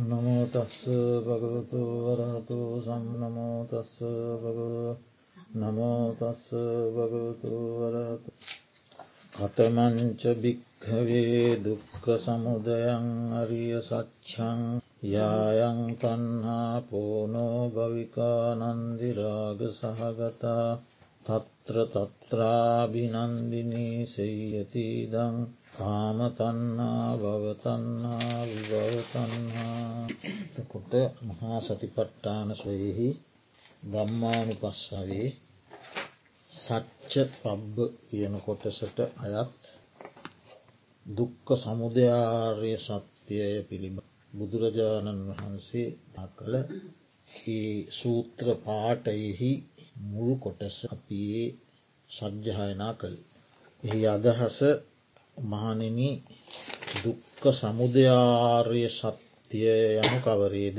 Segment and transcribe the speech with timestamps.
[0.00, 0.88] නමෝතස්ස
[1.24, 4.02] භගවතු වරහතු සම්නමෝතස්ස
[5.54, 6.50] නමෝතස්ස
[6.94, 8.30] භගවතු වරහතු
[9.34, 20.78] කතමංච භික්හවේ දුක්ක සමුදයං අරිය සච්චං යායං තන්හා පෝනෝ භවිකානන්දිරාග සහගතා
[21.24, 25.46] තත්‍ර තත්‍රාභිනන්දිනී සෙය්‍යතිීදං
[25.78, 30.06] කාමතන්නා භවතන්නා විභවතන්හා
[30.70, 30.92] කොට
[31.24, 33.08] මහා සතිපට්ටාන සොයෙහි
[33.82, 35.28] දම්මානු පස්සවේ
[36.52, 39.60] සච්ච පබ්බ කියන කොටසට අයත්
[41.06, 43.96] දුක්ක සමුදයාර්ය සත්‍යය පිළිබ
[44.32, 45.88] බුදුරජාණන් වහන්සේ
[46.34, 46.54] කළ
[47.92, 49.52] සූත්‍ර පාටයෙහි
[50.02, 51.42] මුළු කොටස අපේ
[52.10, 53.16] සජ්්‍යහයනා කළ.
[53.82, 54.58] එහි අදහස
[55.44, 55.98] මහනෙන
[56.96, 60.78] දුක්ක සමුදයාර්ය සත්‍යය යනු කවරේද.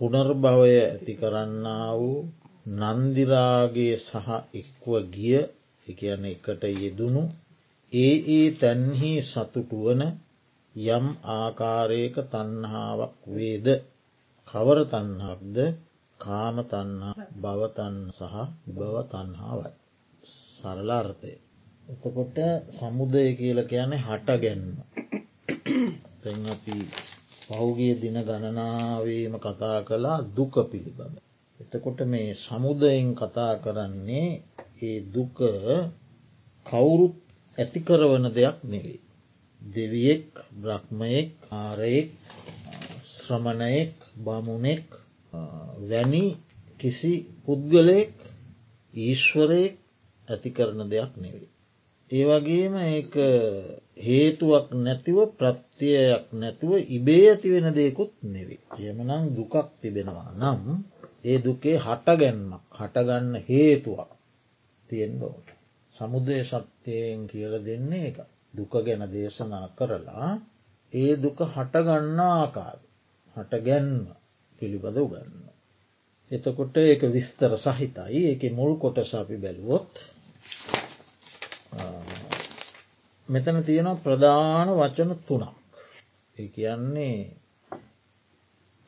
[0.00, 2.18] පුනර්භවය ඇති කරන්නා වූ
[2.80, 5.36] නන්දිරාගේ සහ එක්ව ගිය
[5.86, 7.22] එකන එකට යෙදුණු
[7.92, 10.02] ඒ ඒ තැන්හි සතුටුවන
[10.76, 13.66] යම් ආකාරයක තන්හාාවක් වේද
[14.48, 15.56] කවර තන්හක්ද
[16.20, 18.34] කාම තන්හා භවතන් සහ
[18.68, 19.70] භව තන්හාවයි.
[20.24, 21.32] සරලාර්ථය.
[21.86, 22.38] එතකොට
[22.70, 24.66] සමුදය කියල කියන්නේ හට ගැන්ම.
[26.20, 26.76] තැන් අපි
[27.42, 31.16] පහුගිය දින ගණනාවීම කතා කළා දුක පිළිබඳ.
[31.60, 34.28] එතකොට මේ සමුදයෙන් කතා කරන්නේ
[34.82, 35.36] ඒ දුක
[36.66, 37.16] කවුරුත්
[37.58, 39.00] ඇති කරවන දෙයක් නෙවෙයි.
[39.62, 42.10] දෙවියෙක් බ්‍රහ්මයෙක් ආරයෙක්
[43.10, 44.86] ශ්‍රමණයෙක් බමුණෙක්
[45.80, 46.24] වැනි
[46.80, 47.12] කිසි
[47.44, 48.14] පුද්ගලයෙක්
[48.94, 49.74] ඊශ්වරයෙක්
[50.28, 51.55] ඇති කරන දෙයක් නෙවෙයි.
[52.10, 53.00] ඒ වගේම ඒ
[53.98, 58.62] හේතුවක් නැතිව ප්‍රත්තියයක් නැතිව ඉබේ ඇති වෙන දෙකුත් නෙවේ.
[58.80, 60.62] යමනම් දුකක් තිබෙනවා නම්
[61.24, 64.10] ඒ දුකේ හටගැන්මක් හටගන්න හේතුවක්
[64.90, 65.46] තියෙන්ඩෝට.
[65.94, 68.18] සමුදය සත්‍යයෙන් කියල දෙන්නේ එක.
[68.54, 70.30] දුක ගැන දේශනා කරලා
[70.92, 72.78] ඒ දුක හටගන්න ආකාර
[73.36, 73.92] හටගැන්ම
[74.58, 75.34] පිළිබඳ උගන්න.
[76.30, 79.92] එතකොට ඒක විස්තර සහිතයි ඒක මුල් කොටස අපි බැලුවොත්
[83.28, 85.54] මෙතන තියෙනවා ප්‍රධාන වචන තුනක්.
[86.36, 87.18] ඒ කියන්නේ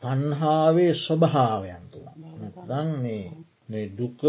[0.03, 2.09] තන්හාාවේ ස්වභාවයන් තුළ
[2.67, 2.91] නැදන්
[3.69, 4.21] මේ දුක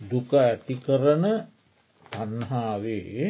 [0.00, 1.24] දුක ඇති කරන
[2.12, 3.24] තන්හාාවේ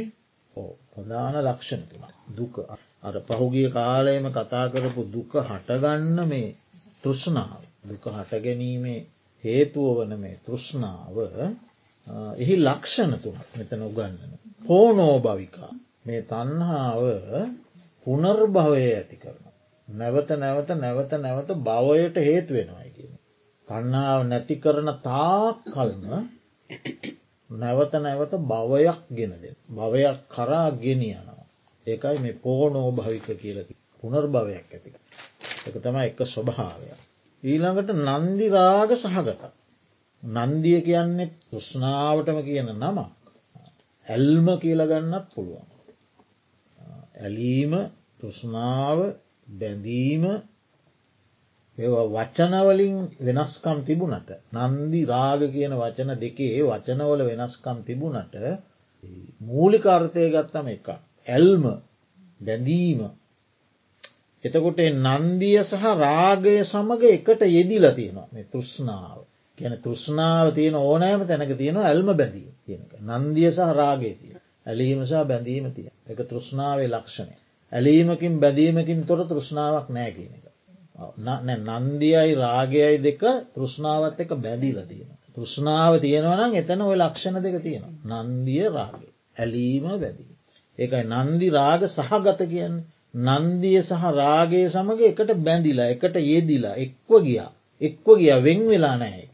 [0.90, 2.54] ප්‍රධාන ලක්ෂණ තුළ දුක.
[3.02, 6.56] අර පහුගිය කාලයම කතා කරපු දුක හටගන්න මේ
[7.02, 7.62] තෘෂ්ණාව.
[7.84, 9.06] දුක හටගැනීමේ
[9.44, 11.16] හේතුව වන මේ තෘෂ්ණාව
[12.36, 14.32] එහි ලක්ෂණ තුන මෙතන උගන්නන.
[14.68, 15.72] හෝනෝ භවිකා
[16.04, 17.04] මේ තන්හාාව
[18.06, 19.44] පුනර්භවය ඇති කරන.
[19.88, 23.12] නැවත නැවත නැවත නැවත භවයට හේතු වෙනවායි කියන.
[23.68, 26.04] තන්නාව නැති කරන තාක් කල්ම
[27.50, 29.44] නැවත නැවත භවයක් ගෙනද.
[29.70, 31.44] භවයක් කරා ගෙනියනවා.
[31.86, 34.96] ඒකයි මේ පෝනෝ භවික කියලකි පුනර්භවයක් ඇතික.
[35.66, 37.00] එක තම එක ස්වභාවයක්.
[37.42, 39.42] ඊළඟට නන්දිරාග සහගත.
[40.22, 43.08] නන්දිය කියන්නේ තෘෂ්නාවටම කියන නමක්.
[44.06, 45.66] ඇල්ම කියලගන්නත් පුළුවන්.
[47.18, 47.72] ඇලීම
[48.20, 48.98] තෘෂ්නාව
[49.48, 50.24] බැඳීම
[51.78, 58.34] වචනවලින් වෙනස්කම් තිබුණට නන්දි රාග කියන වචන දෙකේ වචනවල වෙනස්කම් තිබුණට
[59.42, 60.88] මූලිකාර්ථය ගත්තම එක.
[61.26, 61.64] ඇල්ම
[62.40, 63.00] බැඳීම
[64.44, 69.18] එතකොට නන්දිය සහ රාගය සමඟ එකට යෙදිල තියෙනවා මේ තෘෂ්නාව.
[69.58, 75.24] කියන තෘෂ්නාව තියෙන ඕනෑම තැනක තියෙන ඇල්ම බැඳී කියනක නන්දිය සහ රාගේ තිය ඇලීම සහ
[75.24, 77.34] බැඳීම තිය එක තෘෂ්නාවේ ලක්ෂණය.
[77.72, 80.46] ඇලීමකින් බැඳීමකින් තොර තෘෂ්නාවක් නෑ කියන එක.
[81.68, 83.22] නන්දියයි රාගයයි දෙක
[83.54, 85.10] තෘෂ්නාවත් එක බැඳීල තියෙන.
[85.36, 88.22] තෘෂ්නාව තියෙනවනම් එතන ඔය ලක්ෂණ දෙක තියෙනවා.
[88.24, 89.12] නන්දිය රාගේ.
[89.36, 90.32] ඇලීම බැදී.
[90.78, 92.76] ඒකයි නන්දි රාග සහගත කියන්න
[93.26, 97.50] නන්දිය සහ රාගේ සමඟ එකට බැඳිලා එකට යෙදිලා එක්ව ගියා
[97.80, 99.24] එක්ව ගිය වෙන් වෙලා නෑ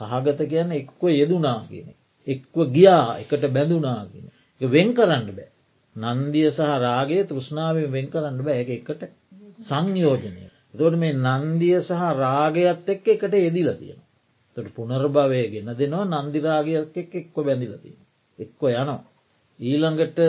[0.00, 1.88] සහගත කියන්න එක්ව යෙදුනා කියන.
[2.26, 4.26] එක්ව ගියා එකට බැඳුනාගෙන.
[4.60, 5.50] වෙන් කරන්න බෑ.
[5.96, 9.02] නන්දිය සහ රාගේ තෘෂ්නාවෙන් වෙන් කරන්න බෑ එක එකට
[9.62, 10.44] සංයෝජනය.
[10.74, 14.00] තොට මේ නන්දිය සහ රාගයත් එක්ක එකට යෙදිල තියෙන.
[14.56, 17.96] තොට පුනර්භවය ගෙන දෙනවා නන්දිරාගයක් එක් එක්ව බැඳිලතිය.
[18.38, 19.00] එක්ව යනවා.
[19.60, 20.20] ඊළඟට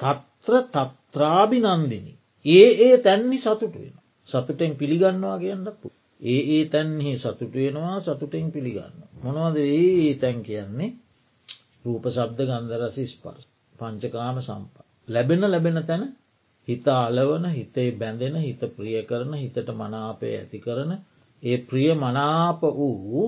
[0.00, 2.12] තත්‍ර තත්‍රාභි නන්දිනි.
[2.44, 3.94] ඒ ඒ තැන්හි සතුට වෙන.
[4.28, 5.88] සතුටෙන් පිළිගන්නවා කියන්නපු.
[6.20, 8.96] ඒ ඒ තැන්හි සතුට වෙනවා සතුටෙන් පිළිගන්න.
[9.22, 10.90] මොනවද ඒ ඒ තැන් කියන්නේ
[11.84, 13.44] රූප සබ්ද ගන්ධරසි ස්පර්ස්
[13.74, 14.86] පංචකාම සම්පා.
[15.08, 16.04] ලැබෙන ලැබෙන තැන
[16.68, 20.90] හිත අලවන හිතේ බැඳෙන හිත ප්‍රිය කරන හිතට මනාපය ඇති කරන
[21.42, 23.26] ඒ ප්‍රිය මනාප වූ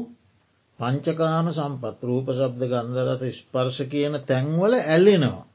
[0.79, 5.47] පංචකාම සම්පත් රූප ශබ්ද ගන්ධරත ස්පර්ශ කියන තැන්වල ඇල්ලෙනවා.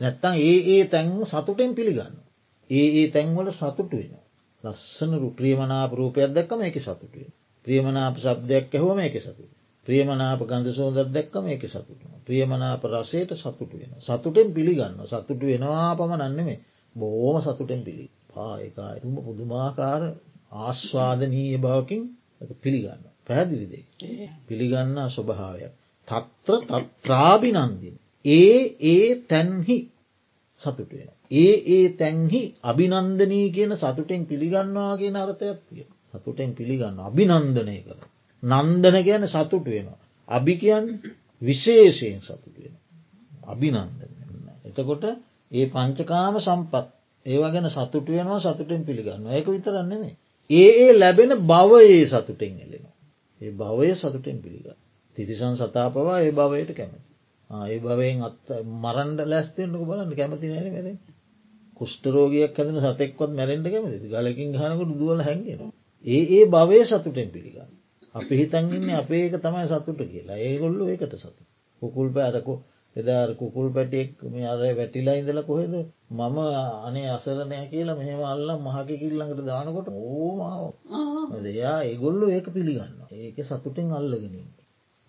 [0.00, 2.16] නැත්තං ඒ ඒ තැන් සතුටෙන් පිළිගන්න.
[2.70, 4.12] ඒ ඒ තැන්වල සතුට වෙන.
[4.64, 7.28] ලස්සන ප්‍රියමනාප රූපයක් දැක්කම එක සතුටුව.
[7.66, 9.50] ප්‍රියමනාප සබ්දයක් ඇහුවම එක සතුට.
[9.86, 12.02] ප්‍රියමනාප ගඳ සෝදත් දැක්කම එක සතුට.
[12.26, 13.92] ප්‍රියමනාප රසයට සතුට වෙන.
[14.00, 16.58] සතුටෙන් පිළිගන්න සතුට වෙනවා පමණන්නෙමේ
[16.96, 20.02] බෝම සතුටෙන් පිළි පායකායතුම පුදුමාකාර
[20.60, 22.02] ආස්වාදනීය බවකින්
[22.58, 23.04] පිළිගන්න.
[23.26, 23.84] පැහැදිලිදේ.
[24.46, 25.70] පිළිගන්න ස්වභාවය.
[26.08, 27.96] තත්ත්‍ර තත්‍රාභිනන්දින්.
[28.24, 29.78] ඒ ඒ තැන්හි
[30.60, 31.10] සතුට වෙන.
[31.30, 35.86] ඒ ඒ තැන්හි අභිනන්දනී කියන සතුටෙන් පිළිගන්නවා කියන අර්ථයක් තිය.
[36.12, 37.98] සතුටෙන් පිළිගන්න අභිනන්දනය කර.
[38.42, 39.98] නන්දන ගැන සතුට වෙනවා.
[40.28, 40.84] අභි කියන්
[41.42, 42.74] විශේෂයෙන් සතුට වෙන.
[43.44, 43.90] අභිනන්දන.
[44.64, 45.04] එතකොට
[45.50, 46.86] ඒ පංචකාම සම්පත්
[47.26, 50.14] ඒවා ගැන සතුට වෙනවා සතුටෙන් පිළිගන්න ඒක විතරන්නෙමේ.
[50.50, 52.96] ඒ ඒ ලැබෙන භවයේ සතුටෙන් එලෙනවා.
[53.40, 54.78] ඒ භවය සතුටෙන් පිළිගන්න.
[55.16, 57.08] තිරිසන් සතාපවා ඒ භවයට කැමති.
[57.50, 58.42] ඒ භවයෙන් අත්
[58.78, 60.98] මරන්ඩ ලැස්තෙන්ටක බලන්න කැමති නැන මැරෙන්
[61.80, 65.60] කුෂ්ටරෝගයක් හැදන සතෙක්වත් මැරෙන්ට කැමති ගලකින් හනකට දුවල හැඟෙන.
[66.04, 67.70] ඒ ඒ භවය සතුටෙන් පිළිගන්න.
[68.14, 71.42] අපි හිතන්ගන්න අපේ ඒක තමයි සතුට කියලා ඒගොල්ලු ඒකට සතු.
[71.82, 72.58] කුකුල් පැරකෝ
[72.96, 75.74] එදා කුකුල් පැටියෙක් මේ අර වැටිලා ඉඳල කොහෙද
[76.10, 76.38] මම
[76.84, 80.64] අනේ අසරනය කියලා මෙහම අල්ලා මහකකිල්ලඟට දානකොට ඕමාව
[81.44, 84.48] දෙයා ඒගොල්ලු ඒක පිළිගන්න ඒක සතුටෙන් අල්ලගෙනින්.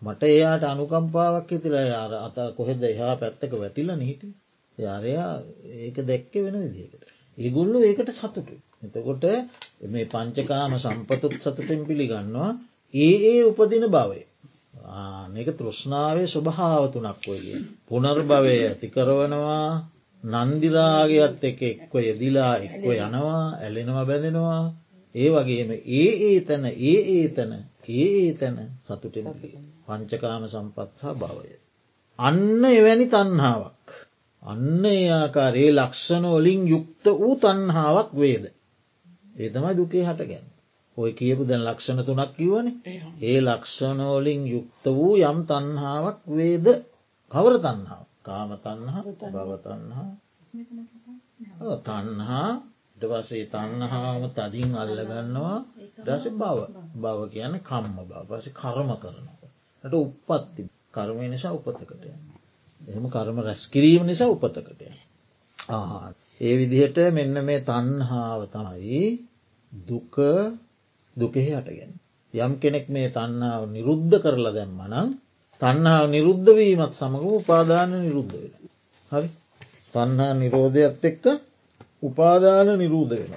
[0.02, 4.28] මට එයාට අනුකම්පාවක් ඇතිලා යාර අත කොහෙද එහා පැත්තක වැටිලා නීති
[4.78, 5.32] යාරයා
[5.78, 7.04] ඒක දැක්ක වෙන විදිකට.
[7.38, 8.56] ඒගොල්ලු ඒකට සතුටු.
[8.84, 9.24] එතකොට
[9.88, 12.52] මේ පංචකාම සම්පතුත් සතුටෙන් පිළිගන්නවා
[12.94, 14.22] ඒ ඒ උපදින බවය.
[14.96, 17.46] ආනෙක තෘෂ්ණාවේ ස්වභාවතුනක් ඔය
[17.88, 19.68] පුනර්භවය ඇති කරවනවා
[20.24, 24.64] නන්දිරාගයත් එක එක්ව යෙදිලා එක්ව යනවා ඇලෙනවා බැඳෙනවා
[25.16, 27.54] ඒ වගේම ඒ ඒ තැන ඒ ඒ තැන
[27.90, 29.28] ඒ ඒ තැන සතුටෙන
[29.86, 31.52] පංචකාම සම්පත් සහ භවය.
[32.20, 33.88] අන්න එවැනි තන්හාාවක්.
[34.44, 38.46] අන්න ඒ ආකාරයේ ලක්ෂණ වලින් යුක්ත වූ තන්හාාවක් වේද.
[39.36, 40.46] ඒ තමයි දුකේ හටගැන්.
[40.98, 42.68] ඔය කියපු දැන් ලක්ෂණ තුනක් කිවන
[43.24, 46.68] ඒ ලක්ෂණෝලින් යුක්ත වූ යම් තන්හාාවක් වේද?
[47.32, 50.10] කවර තන්හාාව කාම තන්හා බව තන්හා
[51.86, 52.50] තන්හා
[52.98, 55.58] ටවසේ තන්නහාම තදින් අල්ලගන්නවා.
[56.00, 56.60] ඩස බව
[56.96, 59.50] බව කියන කම්ම බව පස කරම කරනවා.
[59.84, 60.62] ට උපත්ති
[60.92, 62.31] කර්මය නිසා උපතකට.
[62.88, 64.82] එහෙම කර්ම රැස්කිරීම නිසා උපතකට.
[66.42, 69.02] ඒ විදිහට මෙන්න මේ තන්හාාව තමයි
[69.72, 70.16] දුක
[71.16, 71.92] දුකෙහි හටගෙන.
[72.34, 75.10] යම් කෙනෙක් මේ තන්නාව නිරුද්ධ කරලා දැම්මනම්
[75.62, 78.54] තන්නාව නිරුද්ධවීමත් සමඟ උපාදාන නිරුද්ධ වෙන.
[79.12, 79.30] හරි
[79.94, 81.26] තන්හා නිරෝධයත් එක්ක
[82.04, 83.34] උපාදාන නිරූධ වෙන.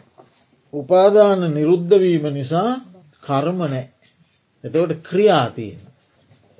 [0.73, 2.71] උපාදාන නිරුද්ධවීම නිසා
[3.23, 3.85] කර්ම නෑ.
[4.65, 5.81] එතවට ක්‍රියාතියෙන්.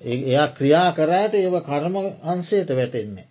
[0.05, 3.27] එයා ක්‍රියා කරාට ඒව කර්ම අන්සේට වැටෙන්නේ.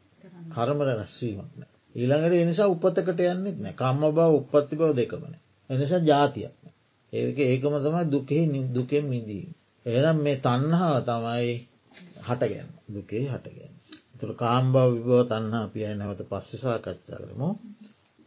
[0.51, 1.61] කර්මර රැස්වීමක්න.
[1.95, 5.35] ඊළඟට එනිසා උපතකට යන්නෙත් නෑ කම්ම බව උපත්ති බව දෙකමන.
[5.69, 6.55] එනිසා ජාතියක්.
[7.13, 9.45] ඒක ඒකම තමයි දුකෙහි දුකෙන් මිදී.
[9.85, 11.53] එනම් මේ තන්නහාව තමයි
[12.21, 13.73] හටගැන් දුකේ හටගැන්.
[14.19, 17.49] තුර කාම්බව විබව තන්නා පියයි නැවත පස්සසා කච්චා කරමු.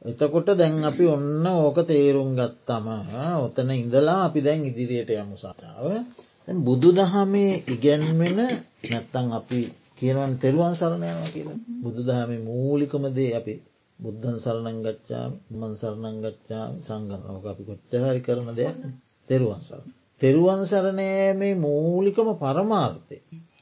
[0.03, 2.87] එතකොට දැන් අපි ඔන්න ඕක තේරුම් ගත්තම
[3.39, 5.87] ඔතන ඉඳලා අපි දැන් ඉදිරියට යමු සාාව.
[6.49, 8.39] බුදු දහමේ ඉගැන්වෙන
[8.85, 9.61] නැත්තං අපි
[9.99, 11.49] කියනවන් තෙරුවන් සරණයම කියල
[11.83, 13.55] බුදු දහමේ මූලිකමදේ අපි
[13.99, 18.77] බුද්ධන් සරණං ගච්ඡාම මන් සරණං ගච්ඡාම සංගනෝක අපි කොච්චහරි කරන දෙයක්
[19.29, 19.91] තෙරුවන් සරණ.
[20.21, 23.19] තෙරුවන් සරණය මේ මූලිකම පරමාර්ථය.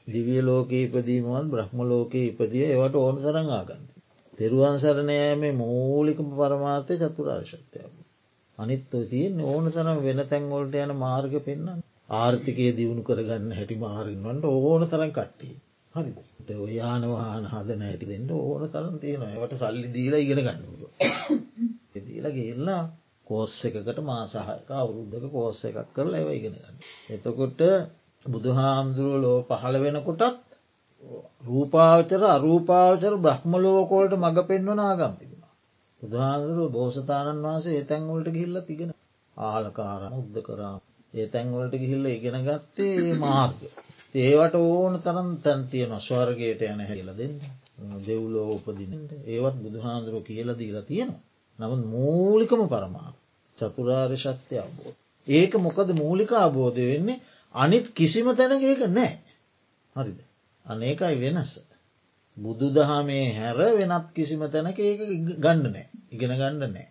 [0.07, 3.93] දිවිය ලෝක ඉපදීමවත් බ්‍රහ්ම ලෝක ඉපදිය ඒවට ඕන සරං ආගන්ති.
[4.37, 7.93] තෙරුවන් සරණය මේ මූලිකම පරමාර්ථය චතුරාර්ශත්‍යයක්.
[8.57, 14.81] අනිත් තියෙන් ඕන තරම් වෙන තැන්වොල්ට යන මාර්ග පෙන්න්න ආර්ථිකය දියුණු කරගන්න හැටි මාරින්වන්ට ඕන
[14.85, 15.55] තරම් කට්ටිය.
[15.93, 20.63] හරිද ඔයාන වාහන හදන ඇති දෙන්න ඕන තරන් තියෙනවා වට සල්ලි දීලා ඉගෙන ගන්න
[22.05, 22.83] දීලා ගෙල්ලා
[23.27, 26.75] කෝස්ස එකකට මාසාහක අවුරුද්ධක කෝස්ස එකක් කරලා ඇව ඉගෙන ගන්න.
[27.09, 27.61] එතකොට
[28.25, 30.23] බුදුහාමුදුරුව ලෝ පහළ වෙනකොටත්
[31.43, 35.53] රූපාවචර අරූපාවචර බ්‍රහ්මලෝකෝලට මඟ පෙන්වන ආගම් තිබුණා.
[36.01, 38.91] බුදුහාමුදුරුව බෝසතාණන් වහන්සේ ඒතැන්වලට ගිහිල්ල තිගෙන
[39.37, 40.75] ආලකාර උද්ධ කරා
[41.15, 43.59] ඒ තැන්වලට ගිහිල්ල ඉගෙන ගත්තේ මාර්ග.
[44.17, 47.35] ඒවට ඕන තරම් තැන්තිය නොස්වර්ගයට යන හැල දෙන්න
[48.01, 51.23] දෙව්ලෝ උපදිනට ඒවත් බුදුහාන්දුරුව කියල දීලා තියෙනවා.
[51.59, 53.09] නමුත් මූලිකම පරමා
[53.57, 54.97] චතුරාර්ය ශක්තිය අබෝධ.
[55.27, 57.23] ඒක මොකද මූලික අබෝධය වෙන්නේ
[57.55, 59.13] අනිත් කිසිම තැනක ඒක නෑ.
[59.95, 60.19] හරිද.
[60.65, 61.51] අනේකයි වෙනස.
[62.37, 64.99] බුදු දහමේ හැර වෙනත් කිසිම තැනක ඒක
[65.37, 66.87] ගණ්ඩ නෑ ඉගෙන ගණ්ඩ නෑ.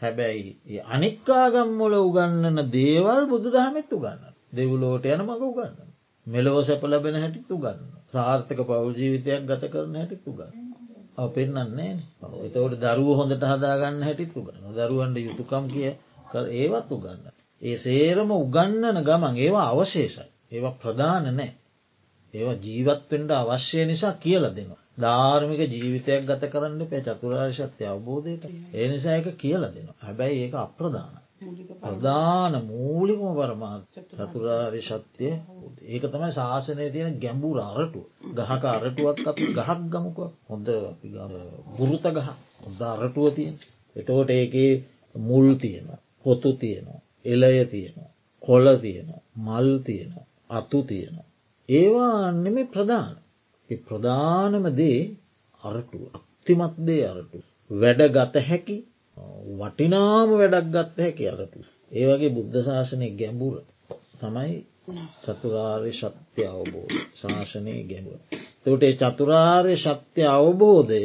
[0.00, 4.22] හැබැයි අනික්කාගම්මොල උගන්නන දේවල් බුදු දහමෙත් උගන්න
[4.52, 5.76] දෙවුලෝට යන මඟ උගන්න.
[6.26, 7.80] මෙලෝ සැප ලබෙන හැටිත් උගන්න.
[8.12, 10.52] සාර්ථක පවල් ජීවිතයක් ගත කරන හැටිත් උගන්න.
[11.18, 11.92] ඔව පෙන්න්නන්නේ
[12.40, 15.90] එතවට දරුව හොඳට හදාගන්න හැටිත් උගන්න දරුවන්ට යුතුකම් කිය
[16.54, 17.26] ඒවත් උගන්න.
[17.62, 20.30] ඒ සේරම උගන්නන ගමන් ඒවා අවශේෂයි.
[20.52, 21.52] ඒවා ප්‍රධාන නෑ.
[22.34, 24.83] ඒවා ජීවත්වෙන්ට අවශ්‍ය නිසා කියල දෙනවා.
[24.98, 28.44] ධාර්මික ජීවිතයක් ගත කරන්න පෑ චතුරාශත්‍ය අවබෝධයට.
[28.72, 30.00] ඒ නිසා එක කියල දෙනවා.
[30.00, 31.14] හැබැයි ඒක අප්‍රධාන.
[31.82, 35.32] ප්‍රධාන මූලිකම පරමාර්ථ චතුරාරි ශත්‍යය
[35.86, 38.00] ඒක තමයි ශාසනය තියෙන ගැඹුර අරටු
[38.32, 40.18] ගහක අරටුවක් අපි ගහක් ගමක.
[40.44, 40.68] හොඳ
[41.76, 42.28] ගුරුත ගහ.
[42.60, 43.54] හොඳ අරටුව තියෙන.
[43.96, 44.72] එතකොට ඒකේ
[45.14, 45.88] මුල් තියෙන
[46.24, 47.00] පොතු තියෙනවා.
[47.24, 48.10] එලය තියෙනවා.
[48.42, 49.22] කොල තියෙනවා.
[49.38, 50.26] මල් තියෙනවා.
[50.50, 51.28] අතු තියෙනවා.
[51.68, 53.14] ඒවා නෙමෙ ප්‍රධාන
[53.70, 55.00] ප්‍රධානම දේ
[55.62, 57.38] අරටුව අක්තිමත් දේ අරටු
[57.70, 58.78] වැඩ ගත හැකි
[59.52, 61.58] වටිනාම වැඩක් ගත්ත හැකි අරටු.
[61.90, 63.56] ඒ වගේ බුද්ධ ශාසනය ගැඹුර
[64.20, 64.54] තමයි
[65.24, 68.20] චතුරාර්ය ශත්‍ය අවබෝධ ශාසනය ගැඹුව.
[68.62, 71.02] තවට ඒ චතුරාර්ය ශත්‍ය අවබෝධය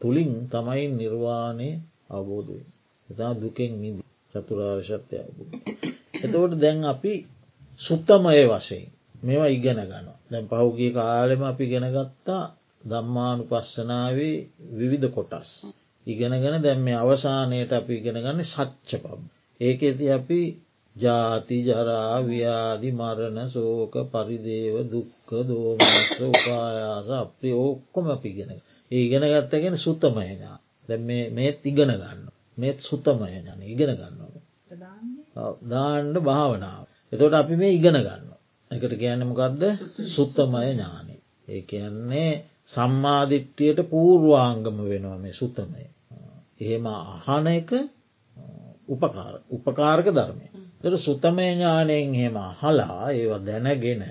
[0.00, 1.70] තුළින් තමයි නිර්වාණය
[2.08, 2.58] අවබෝධය.
[3.08, 4.02] එතා දුකෙන් මිදි
[4.34, 5.54] චතුරාර්ය ශත්‍ය අවබෝධ.
[6.16, 7.14] එතකොට දැන් අපි
[7.80, 8.86] සුත්තමය වශයෙන්
[9.26, 10.08] මේවා ඉගෙන ගන්න.
[10.30, 12.44] දැන් පහුගේ කාලෙම අපි ගෙනගත්තා
[12.84, 14.36] දම්මානු පස්සනාවේ
[14.72, 15.50] විවිධ කොටස්.
[16.06, 19.20] ඉගෙනගෙන දැම් මේ අවසානයට අපි ඉගෙනගන්න සච්ච පබ්.
[19.60, 20.40] ඒක ඇති අපි
[20.96, 27.08] ජාති ජරාව්‍යාදි මරණ සෝක පරිදේව දුක්ක දෝමස උපායාස
[27.56, 28.50] ඕක්කොම අපි ගෙන.
[28.90, 30.56] ඒ ඉගෙන ගත්තගෙන සුත්තමයඥා
[30.88, 30.98] දැ
[31.30, 34.34] මේත් ඉගෙන ගන්න මේත් සුත්තමය යන ඉගෙන ගන්නවන.
[35.64, 36.84] දාණ්ඩ භාවනාව.
[37.12, 38.35] එතොට අපි මේ ඉගෙන ගන්න.
[38.70, 39.62] එකට කියන්නමකක්ද
[40.08, 41.14] සුත්තමය ඥානය.
[41.48, 42.30] ඒ කියන්නේ
[42.66, 45.84] සම්මාධිට්ටියට පූර්වාංගම වෙනවා මේ සුත්තමය.
[46.60, 47.70] එහෙම අහන එක
[49.50, 50.46] උපකාරක ධර්මය.
[50.80, 54.02] තර සුතමය ඥානයෙන් හෙම හලා ඒව දැනගෙන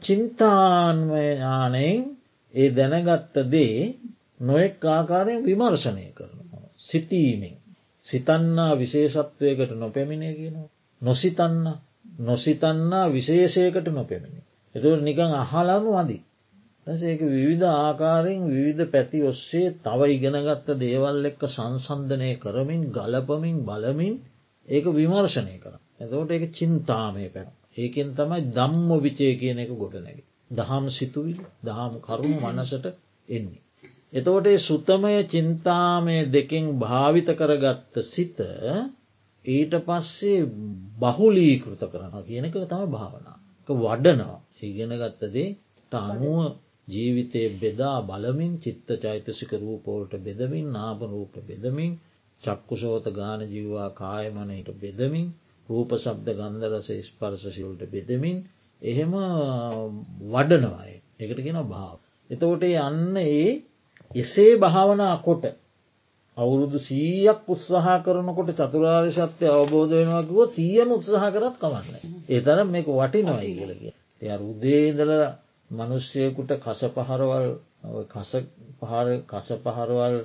[0.00, 2.00] චින්තාන්මය ඥානයෙන්
[2.54, 3.78] ඒ දැනගත්ත දේ
[4.40, 6.66] නොෙක් ආකාරයෙන් විමර්ශනය කරනවා.
[6.78, 7.56] සිතීමෙන්
[8.06, 10.68] සිතන්නා විශේෂත්වයකට නොපැමිණේ කියනවා.
[11.02, 11.64] නොසිතන්න
[12.22, 14.42] නොසිතන්නා විශේෂයකට නොපැමිණි.
[14.74, 16.22] එතුට නිකං අහලනු අදී.
[16.86, 24.14] ඒක විවිධ ආකාරයෙන් විවිධ පැති ඔස්සේ තව ඉගෙනගත්ත දේවල් එක්ක සංසන්ධනය කරමින් ගලපමින් බලමින්
[24.68, 25.74] ඒක විමර්ශනය කර.
[26.00, 27.48] එතවට ඒක චින්තාමය පැන.
[27.76, 30.28] ඒකෙන් තමයි දම්ම විචය කියන එක ගොඩනැගේ.
[30.52, 32.86] දහම් සිතුවිල් දහම් කරුණු මනසට
[33.28, 33.60] එන්නේ.
[34.12, 38.38] එතවට සුතමය චින්තාමය දෙකින් භාවිත කරගත්ත සිත
[39.44, 40.40] ඊට පස්සේ
[40.98, 43.38] බහුලීකෘත කරන කියනක තම භාවනා.
[43.68, 45.48] වඩනවා ඉගෙන ගත්තදේ
[45.92, 46.38] අනුව
[46.88, 51.92] ජීවිතය බෙදා බලමින් චිත්ත චෛතසික රූපෝලට බෙදමින් නාපරූප බෙදමින්
[52.42, 55.26] චක්කුෂෝත ගාන ජීවා කායමනයට බෙදමින්
[55.68, 58.38] රූප සබ්ද ගන්දරස ස්පර්ශශිල්ට බෙදමින්
[58.82, 59.12] එහෙම
[60.28, 61.96] වඩනවාය එකට ගෙන භාව.
[62.30, 63.48] එතකොට යන්න ඒ
[64.10, 65.44] එසේ භාවනා කොට
[66.40, 71.96] අවුරුදු සීයක් උත්සාහ කරනකොට චතුරාර්ය සත්‍යය අවබෝධ වෙනවාකිව සීයම උත්සාහ කරත් කමන්න.
[72.28, 73.94] ඒ තරම් මේක වටිනවයි කියලගේ.
[74.22, 75.12] එය රුදේදල
[75.70, 77.46] මනුෂ්‍යයකුට කස පහරවල්
[79.28, 80.16] කස පහරවල්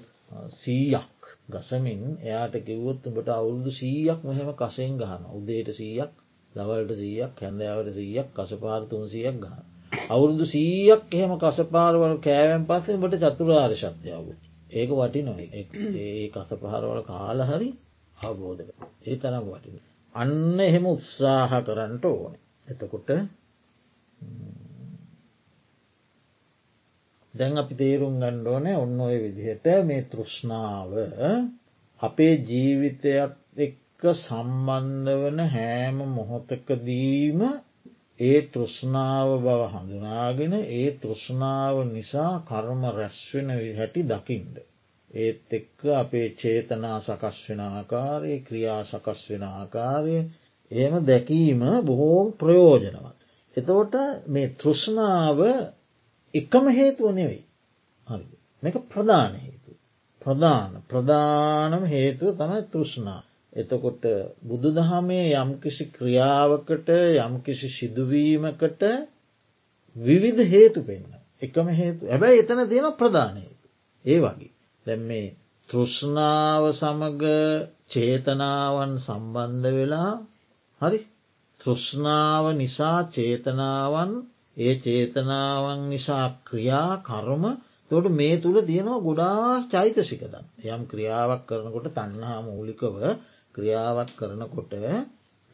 [0.53, 6.11] සීයක් ගසමින් එයාට කිව්වොත් උඹට අවුරුදු සීයක් මෙහෙම කසයෙන් ගහන උදේට සීයක්
[6.51, 9.61] දවල්ට සීයක් හැඳෑවට සීයක් කසපාරතුන් සියක් ගහන.
[10.09, 14.25] අවුරුදු සීයක් එහෙම කසපාරවල කෑවැන් පස්සේ බට චතුරාර් ශක්තියාව.
[14.75, 17.69] ඒක වටි නොයි ඒ කස පහරවල කාල හරි
[18.17, 18.69] අවබෝධක
[19.03, 19.77] ඒ තරම් වටින.
[20.15, 22.33] අන්න එහෙම උත්සාහ කරන්නට ඕන.
[22.67, 23.09] එතකොට
[27.33, 30.91] දැන් අපි තේරුම් ගණ්ඩෝනෑ ඔන්න ඔය විදිහට මේ තෘෂ්ණාව
[32.01, 37.41] අපේ ජීවිතයත් එක්ක සම්බන්ධ වන හෑම මොහොතකදීම
[38.19, 44.55] ඒ තෘෂ්ණාව බව හඳුනාගෙන ඒ තෘෂ්ණාව නිසා කර්ම රැස්වෙන හැටි දකිින්ද.
[45.13, 50.17] ඒත් එක්ක අපේ චේතනා සකස් වෙන ආකාරය ක්‍රියා සකස් වෙන ආකාරය
[50.71, 53.17] එම දැකීම බොහෝම ප්‍රයෝජනවත්.
[53.57, 53.95] එතකොට
[54.27, 55.39] මේ තෘෂ්ණාව
[56.33, 57.43] එකම හේතුව නෙවෙයි
[58.07, 58.25] හරි
[58.63, 59.71] මේක ප්‍රධාන හේතු
[60.21, 63.21] ප්‍රධාන ප්‍රධානම හේතුව තමයි තෘෂ්ණා
[63.55, 64.03] එතකොට
[64.43, 68.83] බුදු දහමේ යම්කිසි ක්‍රියාවකට යම්කිසි සිදුවීමකට
[69.95, 72.03] විවිධ හේතු පෙන්න්න එකම හේතු.
[72.07, 73.67] ඇබැයි එතන තියෙන ප්‍රධාන හේතු.
[74.05, 74.53] ඒ වගේ.
[74.85, 75.27] දැම් මේ
[75.69, 77.23] තෘෂ්ණාව සමග
[77.89, 80.11] චේතනාවන් සම්බන්ධ වෙලා
[80.81, 80.99] හරි?
[81.59, 84.11] තෘෂ්ණාව නිසා චේතනාවන්
[84.57, 87.45] ඒ චේතනාවන් නිසා ක්‍රියා කර්ම.
[87.91, 92.95] තොට මේ තුළ තියෙනවා ගොඩා චෛතසිකදන් යම් ක්‍රියාවක් කරනකොට තන්නහා මූලිකව
[93.55, 94.73] ක්‍රියාවක් කරනකොට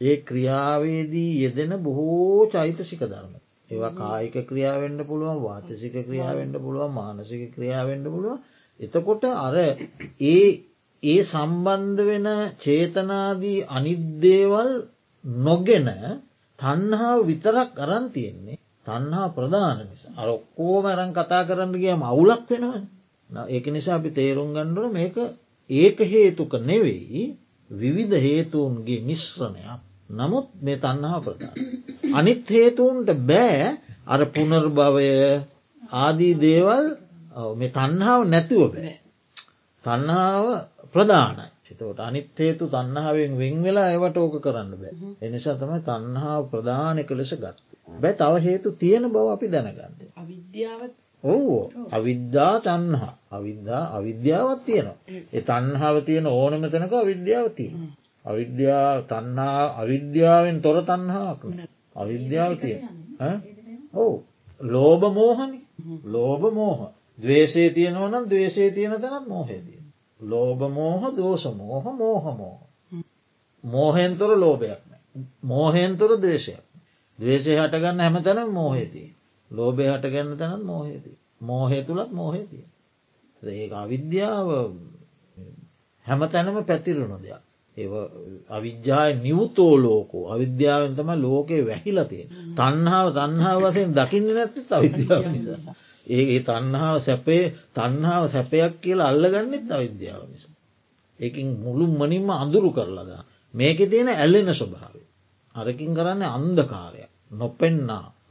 [0.01, 3.33] ඒ ක්‍රියාවේදී යෙදෙන බොහෝ චෛතසික ධර්ම.
[3.69, 8.37] ඒවා කායික ක්‍රියාවෙන්ඩ පුළුවන් වාචසික ක්‍රියාවෙන්ඩ පුළුවන් මානසික ක්‍රියාවෙන්ඩ පුළුව
[8.79, 9.55] එතකොට අර
[10.25, 10.47] ඒ
[11.03, 12.27] ඒ සම්බන්ධ වෙන
[12.59, 14.71] චේතනාදී අනිද්දේවල්
[15.43, 15.89] නොගෙන
[16.59, 20.13] තන්හාාව විතරක් අරන් තියෙන්නේ තන්හා ප්‍රධාන නිසා.
[20.15, 22.73] අර ඔක්කෝම ඇරන් කතා කරන්න ගියම අවුලක් වෙනව
[23.49, 25.15] ඒක නිසා අපි තේරුම් ගණ්ඩුව මේක
[25.69, 27.23] ඒක හේතුක නෙවෙයි.
[27.71, 31.57] විවිධ හේතුවන්ගේ මිශ්‍රණයක් නමුත් මේ තන්නහා ප්‍රධාන.
[32.13, 33.61] අනිත් හේතුවන්ට බෑ
[34.05, 35.09] අර පුනර්භවය
[35.97, 36.85] ආදී දේවල්
[37.55, 38.93] මේ තන්හාාව නැතිව බෑ.
[39.83, 40.45] තන්නාව
[40.93, 44.93] ප්‍රධානයි එතවට අනිත් හේතු තන්නහාවෙන් වෙන් වෙලා ඒවට ඕක කරන්න බෑ.
[45.21, 47.57] එනිසා තමයි තන්හාාව ප්‍රධානක ලෙස ගත්.
[47.99, 49.93] බැ තව හේතු තියෙන බව අපි දැනගන්න.
[50.15, 54.97] අවිද්‍යාවත් ඕ අවිද්‍යා තන්හා අවිද්‍යා අවිද්‍යාවත් තියෙනවා.
[55.33, 57.75] ඒ තන්හාාව තියෙන ඕනම තැනක අවිද්‍යාව තියෙන.
[58.25, 61.41] අවිද්‍යා තන්හා අවිද්‍යාවෙන් තොර තන්හාක්
[61.95, 62.77] අවිද්‍යාව තිය
[63.95, 64.23] ඔවු.
[64.65, 65.59] ලෝබ මෝහනි.
[66.05, 66.79] ලෝබ මෝහ.
[67.17, 69.79] දවේශේ තියෙනවනම් දවේශේ තියෙන තැනත් මෝහේදී.
[70.19, 72.59] ලෝබ මෝහ දෝෂ මෝහ මෝහ මෝහ.
[73.63, 74.81] මෝහෙන්තොර ලෝභයක්
[75.43, 76.63] මෝහෙන්තොර දේශයක්.
[77.19, 79.09] දවේශය හටගන්න හැම තැන මෝහේදී.
[79.51, 81.17] ලෝබය හටගන්න තැනත් මෝහේදී.
[81.41, 82.65] මෝහය තුළත් මෝහේදී.
[83.43, 84.47] ඒ අවිද්‍යාව
[86.05, 87.41] හැම තැනම පැතිරුණු දෙයක්.
[87.77, 87.87] ඒ
[88.49, 92.25] අවිද්‍යාය නිවතෝ ලෝකෝ අවිද්‍යාවෙන් තම ලෝකයේ වැහිලතිය.
[92.55, 95.73] තන්හාාව තන්හාාව වසයෙන් දකින්න නැත්ත අවිද්‍යාව නිසා.
[96.07, 97.43] ඒ තන්හාාව සැපේ
[97.73, 100.55] තන්හාාව සැපයක් කියලා අල්ලගන්නෙත් අවිද්‍යාව නිසා.
[101.19, 103.23] ඒකින් මුළු මනින්ම අඳුරු කරලදා.
[103.53, 105.07] මේක තියෙන ඇල්ලෙන ස්වභාවේ.
[105.55, 107.11] අරකින් කරන්න අන්දකාරයක්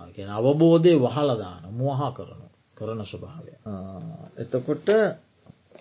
[0.00, 3.52] නොපෙන්නා අවබෝධය වහලදාන මුවහා කරනු කරන ස්වභාවය.
[4.38, 4.88] එතකොට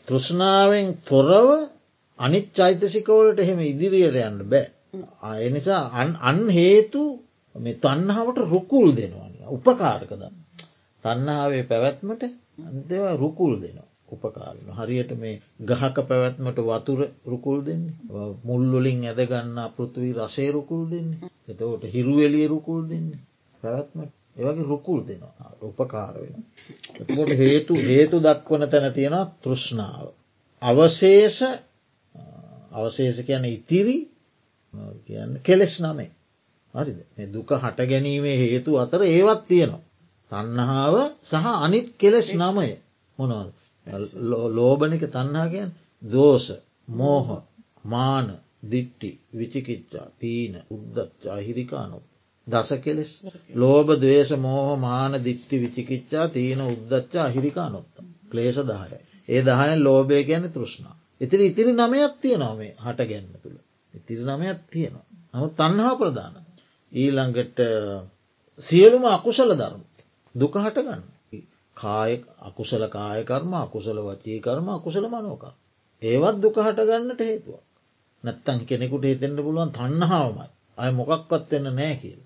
[0.07, 1.49] තෘෂ්ණාවෙන් තොරව
[2.19, 4.67] අනිත් චෛතසිකවලට එහෙම ඉදිරියට යන්න බෑ.
[5.23, 5.83] අයනිසා
[6.23, 7.01] අන් හේතු
[7.55, 10.23] මේ තන්නහාවට රුකුල් දෙනවාන උපකාරකද.
[11.03, 12.23] තන්නහාාවේ පැවැත්මට
[12.61, 13.89] අන්දව රුකුල් දෙනවා.
[14.11, 17.95] උපකාරන හරියට මේ ගහක පැවැත්මට වතුර රුකුල් දෙන්නේ
[18.43, 23.21] මුල්ලොලින් ඇදගන්න පෘතුවී රසේ රුකුල් දෙන්නේ එතවට හිරුවලිය රුකුල් දෙන්නේ
[23.63, 25.49] පැවැත්මට ඒවගේ රුකුල් දෙනවා.
[25.61, 26.35] උපකාර වෙන.
[26.95, 30.07] එතකොට හේතු හේතු දක්වන තැන තියෙන තෘෂ්ණාව.
[30.61, 31.39] අවශේෂ
[32.73, 33.97] අවශේෂ කියන ඉතිරි
[35.05, 36.11] කියන්න කෙලෙස් නමේ.
[36.73, 36.99] හරිද?
[37.15, 39.83] මේ දුක හට ගැනීමේ හේතු අතර ඒවත් තියෙනවා.
[40.31, 42.69] තන්නහාාව සහ අනිත් කෙලෙස් නමය.
[43.17, 43.49] මොනවද?
[44.51, 45.69] ලෝබනික තන්නාගෙන්
[46.01, 46.45] දෝස
[46.89, 47.27] මෝහ
[47.83, 48.27] මාන
[48.63, 52.05] දිට්ටි විචිකිච්චා තීන උද්දච්චා හිරිකානොත්
[52.49, 53.11] දස කෙලෙස්
[53.55, 57.93] ලෝබ දවේශ මෝහ මාන දික්ති විචිකිච්චා තීන උද්දච්චා හිරිකානොත්ත.
[58.29, 58.91] ක්ලේෂ දාය
[59.29, 60.95] ඒ දහයෙන් ලෝබය ගැන තෘෂ්ණා.
[61.21, 63.57] ඉතිරි ඉතිරි නමයක් තියෙනවා මේ හට ගැන්න තුළ.
[63.93, 65.05] ඉතිරි නමයක් තියෙනවා.
[65.33, 66.35] නමුත් තන්හා ප්‍රධාන.
[66.91, 67.59] ඊළඟට
[68.59, 69.81] සියලුම අකුසල ධර්ම.
[70.35, 71.03] දුක හටගන්න
[71.77, 75.53] කාය අකුසල කායකර්ම අකුසල වචී කර්ම අකුසල මනෝකා
[76.01, 77.63] ඒවත් දුක හටගන්නට හේතුවක්.
[78.23, 82.19] නැත්තන් කෙනෙකුට හිතෙන්ට පුළුවන් තන්නහාවමයි අය මොකක්වත් වෙන්න නෑ කියල.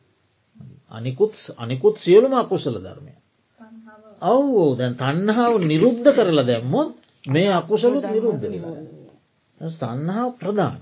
[0.93, 3.13] අනිකුත් අනිකුත් සියලුම අකුසල ධර්මය
[4.23, 6.91] අවෝ දැන් තන්නහාාව නිරුද්ධ කරලා දැම්මොත්
[7.25, 8.77] මේ අකුසලුත් නිරුද්ධ වෙලා
[9.61, 10.81] තන්නහා ප්‍රධාන.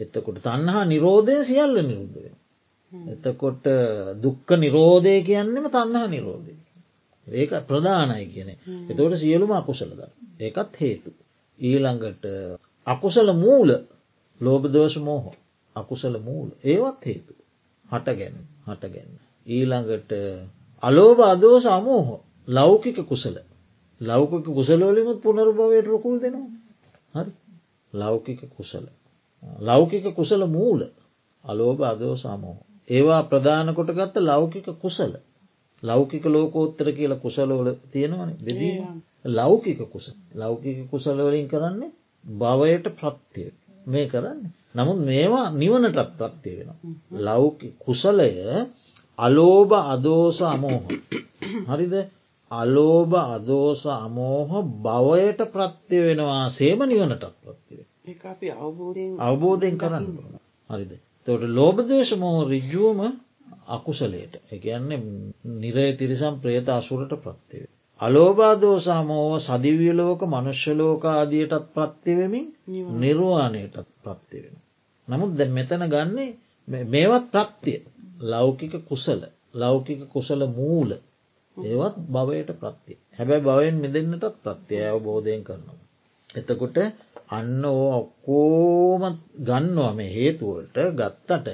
[0.00, 2.36] එතකොට තන්නහා නිරෝධය සියල්ල නිරුද්ධ වෙන
[3.08, 3.64] එතකොට
[4.18, 6.54] දුක්ක නිරෝධය කියන්නෙම තන්නහා නිරෝධය.
[7.26, 8.50] ඒක ප්‍රධානයි කියන
[8.88, 10.00] එතවට සියලුම අකුසලද
[10.40, 11.10] ඒකත් හේතු.
[11.58, 12.24] ඊළඟට
[12.86, 13.70] අකුසල මූල
[14.40, 15.26] ලෝබදෝෂ මෝහ.
[15.76, 16.48] අකුසල මූල.
[16.64, 17.32] ඒවත් හේතු.
[17.86, 19.12] හටගැන හටගැන්න.
[19.46, 20.12] ඊළඟට
[20.82, 22.08] අලෝභ අදෝ සමෝහ
[22.48, 23.36] ලෞකික කුසල.
[24.00, 26.50] ලෞකික කුසලෝලිමුත් පුනර්භවයට රොකුල් දෙනවා.
[27.14, 27.32] හරි?
[27.92, 28.86] ලෞකික කුසල.
[29.60, 30.80] ලෞකික කුසල මූල.
[31.44, 35.12] අලෝභ අදෝ සමෝහ ඒවා ප්‍රධාන කොට ගත්ත ලෞකික කුසල.
[35.82, 39.02] ලෞකික ලෝකෝත්තර කියලා කුසලෝල තියෙනවන බෙදීම.
[39.26, 41.92] ලෞකික කුස ලෞකික කුසලවලින් කරන්නේ
[42.24, 43.50] භවයට ප්‍රත්තිය
[43.86, 44.40] මේ කරන්න
[44.74, 46.70] නමුත් මේවා නිවනටත් ප්‍රත්තිය වෙන.
[47.20, 48.30] ලෞකි කුසලය
[49.18, 50.82] අලෝභ අදෝස අමෝහ.
[51.68, 51.94] හරිද
[52.50, 54.50] අලෝභ අදෝස අමෝහ
[54.82, 57.80] භවයට ප්‍රත්තිය වෙනවා සේම නිවනටත් ප්‍රත්තිව.
[59.20, 60.06] අවබෝධයෙන් කරන්න
[60.70, 60.92] හරිද.
[61.26, 63.00] තොට ලෝබදේශ මෝ රිජ්ජුවම
[63.68, 65.00] අකුසලයට එකන්නේ
[65.56, 67.72] නිරය තිරිසම් ප්‍රේත අසුරට ප්‍රත්තිවේ.
[68.00, 72.46] අලෝබාදෝසාමෝව සදිවියලෝක මනුෂ්‍යලෝකාදියටත් ප්‍රත්තිවෙමින්
[72.98, 74.56] නිර්වාණයටත් ප්‍රත්තිවෙන.
[75.08, 76.30] නමුත් දැ මෙතන ගන්නේ
[76.88, 77.78] මේවත් ප්‍රත්තිය
[78.24, 79.20] ලෞකික කුසල
[79.54, 80.90] ලෞකික කුසල මූල.
[81.56, 85.82] ඒවත් භවයට ප්‍රත්තිය හැබැයි භවෙන් මෙදන්නටත් ප්‍රත්‍යය අවබෝධයෙන් කරනවා.
[86.34, 86.76] එතකොට
[87.30, 89.02] අන්න ඔක්කෝම
[89.40, 91.48] ගන්නවා මේ හේතුවලට ගත්තට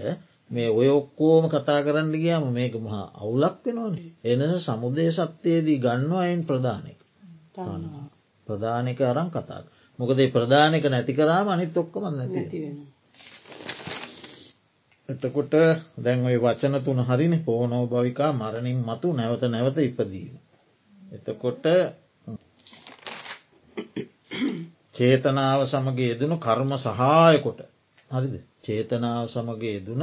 [0.51, 4.11] මේ ඔය ඔක්කෝම කතා කරන්න ගියාම මේක මහා අවුලක් වෙනවානේ.
[4.25, 7.01] එනස සමුදය සත්‍යයේදී ගන්නවා අයින් ප්‍රධානක.
[8.47, 9.63] ප්‍රධානක අරං කතා
[9.99, 12.41] මොකදේ ප්‍රධානක නැති කරාම අනිත් ඔක්කොම නැති
[15.11, 15.55] එතකොට
[15.99, 17.35] දැන් ඔය වචන තුන හරින.
[17.41, 20.35] පෝනෝ භවිකා මරණින් මතු නැවත නැවත ඉපදීම.
[21.13, 21.65] එතකොට
[24.95, 27.61] චේතනාව සමග යෙදනු කර්ම සහායකොට.
[28.11, 28.35] හරිද?
[28.65, 30.03] චේතනාව සමග යෙදන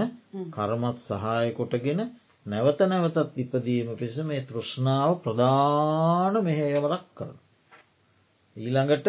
[0.52, 2.02] කර්මත් සහායකොටගෙන
[2.46, 7.36] නැවත නැවතත් ඉපදීම පිස මේ තෘෂ්ණාව ප්‍රධාන මෙහයවරක් කරන.
[8.58, 9.08] ඊළඟට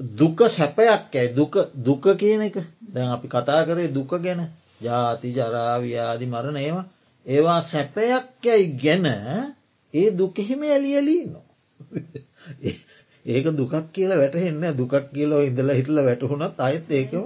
[0.00, 1.34] දුක සැපයක් ඇයි?
[1.80, 2.56] දුක කියන එක.
[2.86, 4.42] දැන් අපි කතා කරේ දුක ගැන
[4.82, 6.78] ජාති ජරාව්‍යාදි මරණ ඒම
[7.26, 9.06] ඒවා සැපයක් යැයි ගැන
[9.94, 11.40] ඒ දුකෙහිම ඇලියලී නො.
[13.26, 17.24] ඒක දුකක් කියලා වැටහෙන්න දුකක් කියලා ඉඳල හිටල වැටහුණත් අයත් ඒකම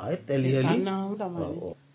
[0.00, 0.78] අයත් ඇලියලි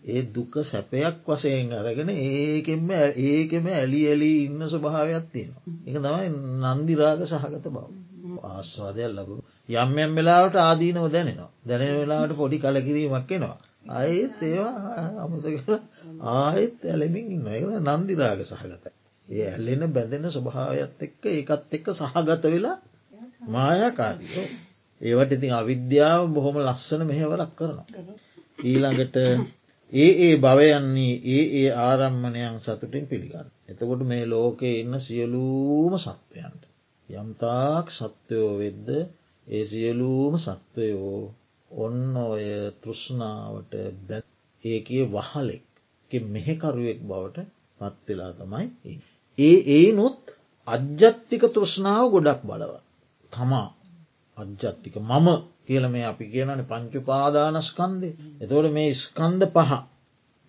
[0.06, 2.90] ඒ දුක සැපයක් වසයෙන් අරගෙන ඒකෙම
[3.24, 5.62] ඒකෙම ඇලි ඇලී ඉන්න ස්වභාවයක් තියෙනවා.
[5.86, 6.28] එක තමයි
[6.72, 7.86] නන්දිරාග සහගත බව.
[8.44, 9.36] ආස්වාදයක් ලබු
[9.74, 13.56] යම් යම් වෙලාවට ආදීනව දැනෙනවා දැනෙන වෙලාට පොඩි කලකිරීමක් එනවා.
[13.86, 15.44] අයත් ඒවා අමත
[16.34, 18.84] ආයෙත් ඇලමින් ඉන්න එක නන්දිරාග සහගත.
[19.28, 22.76] ඒ ඇල්ලෙන බැඳෙන ස්වභාවයත් එක්ක ඒකත් එක්ක සහගත වෙලා
[23.48, 24.46] මායාකාරී
[25.00, 27.86] ඒවට ඉතින් අවිද්‍යාව බොහොම ලස්සන මෙහෙවරක් කරනවා.
[28.62, 29.16] ඊළඟට
[29.92, 33.48] ඒ ඒ භවයන්නේ ඒ ඒ ආරම්මණයන් සතුටින් පිළිගන්න.
[33.68, 36.62] එතකොට මේ ලෝකයේ ඉන්න සියලූම සත්වයන්ට.
[37.08, 38.88] යම්තාක් සත්වයෝ වෙද්ද
[39.46, 41.20] ඒ සියලූම සත්වයෝ
[41.76, 42.46] ඔන්න ඔය
[42.82, 43.72] තෘෂ්ණාවට
[44.08, 44.26] බැත්
[44.64, 45.64] ඒකේ වහලෙක්
[46.28, 47.46] මෙහෙකරුවෙක් බවට
[47.80, 48.66] පත්වෙලා තමයි.
[49.38, 50.22] ඒ ඒ නොත්
[50.68, 52.74] අජ්ජත්තික තෘෂ්ණාව ගොඩක් බලව.
[53.32, 53.68] තමා
[54.38, 55.28] අජ්ජත්තික මම
[55.66, 59.72] කියල මේ අපි කියනන පංචුපාදානස්කන්දේ එතවට මේ ස්කන්ද පහ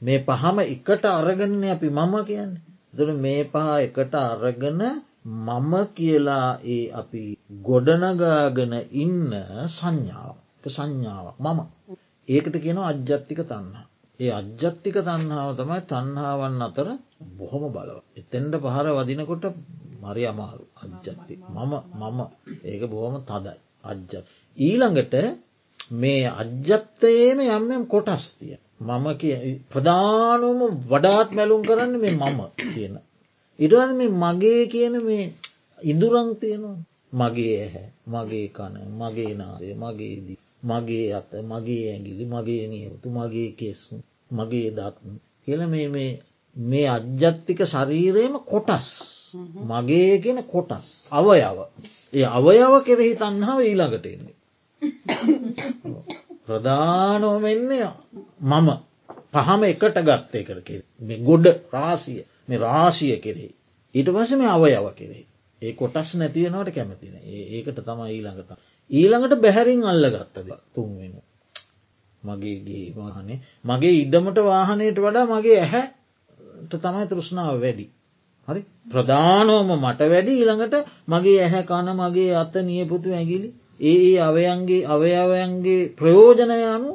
[0.01, 4.81] මේ පහම එකට අරගන්නේ අපි මම කියන්නේ එතට මේ පහ එකට අරගන
[5.25, 7.23] මම කියලා ඒ අපි
[7.63, 9.31] ගොඩනගාගෙන ඉන්න
[9.69, 10.35] සංඥාව
[10.67, 11.37] සංඥාවක්.
[11.39, 11.59] මම.
[12.27, 13.85] ඒකට කියන අජ්ජත්තික තන්හා
[14.19, 16.87] ඒ අජ්ජත්තික තන්හාාව තමයි තන්හාවන් අතර
[17.37, 19.45] බොහොම බලව එතෙන්ට පහර වදිනකොට
[20.01, 21.33] මරි අමාරු අජ්ජත්ති.
[21.49, 22.19] මම මම.
[22.63, 23.57] ඒක බොහොම තදයි.
[23.83, 24.25] අජ්ජත්.
[24.57, 25.15] ඊළඟට
[25.93, 29.35] මේ අජ්ජත්තයේම යම්යම් කොටස්තිය මම කිය
[29.71, 32.95] ප්‍රධානුවම වඩාත් මැලුම් කරන්න මේ මම කියන.
[33.59, 35.25] ඉටවද මේ මගේ කියන මේ
[35.81, 36.77] ඉඳුරං තියෙනවා
[37.13, 43.81] මගේ ඇහැ මගේ කන මගේ නාදය මගේදී මගේ අත මගේ ඇගිලි මගේ නියවතු මගේ කෙස්
[44.31, 46.09] මගේ දත්න කියල මේ
[46.55, 48.87] මේ අජ්ජත්තික ශරීරයම කොටස්.
[49.63, 50.87] මගේ කියෙන කොටස්.
[51.11, 51.57] අවයව.
[52.13, 54.35] ඒ අවයව කෙරෙහි තන්නාව ඊළඟට එන්නේ.
[56.45, 57.89] ප්‍රධානෝම එන්නේ
[58.41, 58.69] මම.
[59.33, 63.51] පහම එකට ගත්තය කර කෙර මේ ගොඩ රාසිය මේ රාශිය කෙරෙහි.
[63.95, 65.25] ඊට පස මේ අවයව කෙරෙහි.
[65.61, 67.15] ඒ කොටස් නැතිවෙනවට කැමතින
[67.49, 68.51] ඒකට තම ඊළඟත
[68.89, 71.13] ඊළඟට බැහැරින් අල්ල ගත්තද තුන්වෙන
[72.23, 77.85] මගේගේ වාහනේ මගේ ඉඩමට වාහනයට වඩා මගේ ඇහැට තමයි තෘෂ්ණාව වැඩි.
[78.47, 80.75] හරි ප්‍රධානෝම මට වැඩි ඊළඟට
[81.07, 83.49] මගේ ඇහැ කන මගේ අත නියපුතු ඇගිලි
[83.81, 86.91] ඒ ඒ අවයන්ගේ අවයවයන්ගේ ප්‍රයෝජනයනු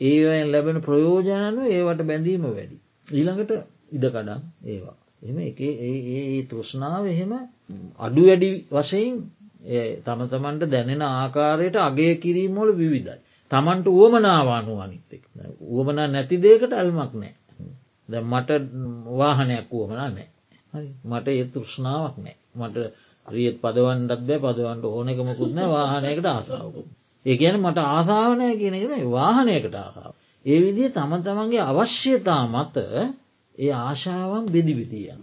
[0.00, 2.76] ඒවයෙන් ලැබෙන ප්‍රයෝජනනු ඒවට බැඳීම වැඩි.
[3.08, 3.52] ඊළඟට
[3.92, 4.96] ඉඩකඩන් ඒවා.
[5.22, 7.32] එම එක ඒ තෘෂ්ණාව එහෙම
[7.98, 9.14] අඩු වැඩි වශයෙන්
[10.00, 13.20] තම තමන්ට දැනෙන ආකාරයට අගේ කිරීමෝල විවිධයි.
[13.50, 15.22] තමන්ට වුවමනාවානු අනිත්තෙක්
[15.64, 17.34] වුවමන නැති දේකට ඇල්මක් නෑ.
[18.08, 18.50] ද මට
[19.12, 20.28] වාහනයක් වුවමනා නෑ.
[21.04, 22.36] මට ඒ තෘෂ්ණාවක් නෑ.
[22.54, 22.76] මට
[23.28, 26.82] රියත් පදවන්ඩත් බෑ පදවන්ට ඕනකමකුත්න වාහනයකට ආසාාවකු.
[27.26, 30.14] ඒ කියන මට ආසාාවනය කියනගෙන වාහනයකට ආසාාව.
[30.44, 32.76] ඒ විදිහ තම තමන්ගේ අවශ්‍යතා මත
[33.58, 35.20] ඒ ආශාවන් බෙදිවිදියන.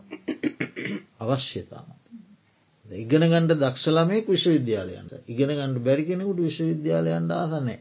[1.19, 1.98] අවශ්‍යතා මත.
[2.89, 7.77] ඉගෙන ගණඩ දක්ෂලමයෙක් විශ්වවිද්‍යාලයන්ට ඉගෙන ගණඩ බැරි කෙනෙකුට විශ්වවිද්‍යාලයන්ට ආසනෑ.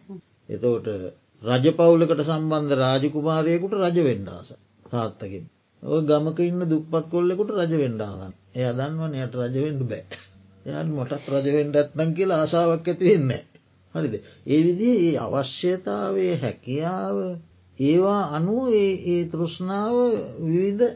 [0.49, 0.89] එතවට
[1.43, 4.51] රජ පවුලකට සම්බන්ධ රාජකුමාරයකුට රජ වෙන්ඩාස
[4.87, 5.45] තාත්තකින්.
[5.83, 10.05] ඔය ගමක ඉන්න දුප්පත් කොල්ලෙකුට රජ වෙන්ඩාගන්න එය දන්වන යට රජවෙන්ඩ බෑ.
[10.69, 13.33] එයන් මොටත් රජවෙන්ඩ ඇත්නම් කියලා ආසාාවක් ඇති වෙන්න.
[13.95, 14.15] හරිද.
[14.47, 17.19] ඒ විදි ඒ අවශ්‍යතාවේ හැකියාව
[17.79, 19.97] ඒවා අනුව ඒ තෘෂ්ණාව
[20.43, 20.87] විවිධ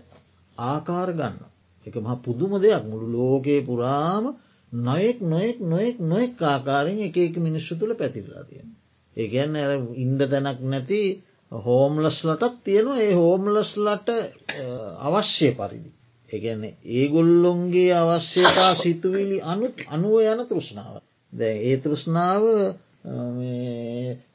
[0.59, 1.51] ආකාර ගන්න.
[1.86, 4.24] එක මහ පුදුම දෙයක් මුළු ලෝකයේ පුරාම
[4.72, 8.68] නොයෙක් නොයෙක් නොයෙක් නොයෙක් ආකාරෙන් එක එක මිනිස්සු තුළ පැතිරලා තියෙන.
[9.16, 11.00] ඒගැන්න ඇ ඉන්ඩ තැනක් නැති
[11.52, 14.08] හෝම්ලස්ලටත් තියෙනවා ඒ හෝම්ලස්ලට
[15.00, 15.90] අවශ්‍ය පරිදි.
[16.30, 20.94] එකන ඒගොල්ලොන්ගේ අවශ්‍යතා සිතුවිලි අනුත් අනුව යන තෘෂ්ණාව.
[21.32, 22.44] දැ ඒ තෘෂ්ණාව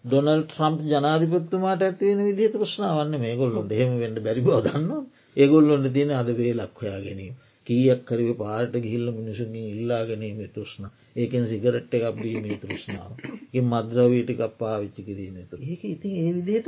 [0.05, 4.91] ඩොනල් ට්‍රම්ප් ජනාධිපත්තුමාට ඇතිවෙන විදි තෘෂ්නාවන්න මේ ගොල්ලොන් හෙම වෙන්ට බැරිබව දන්න
[5.37, 7.35] ඒගොල්ලොන්ට තියෙන අද වේ ලක්වයා ගැනීම.
[7.67, 10.91] කීයක් කරව පාට ගිහිල්ල මිනිසුන්ගේ ඉල්ලා ගැනීම තෘෂ්ණ.
[11.15, 13.11] ඒකෙන් සිගරට්ට එකක් බීමේ තෘෂ්ණාව.
[13.53, 16.67] ඒ මද්‍රවීට එකක් පාවිච්චි කිරීම තු ඒක ඉතින් ඒ විදිහට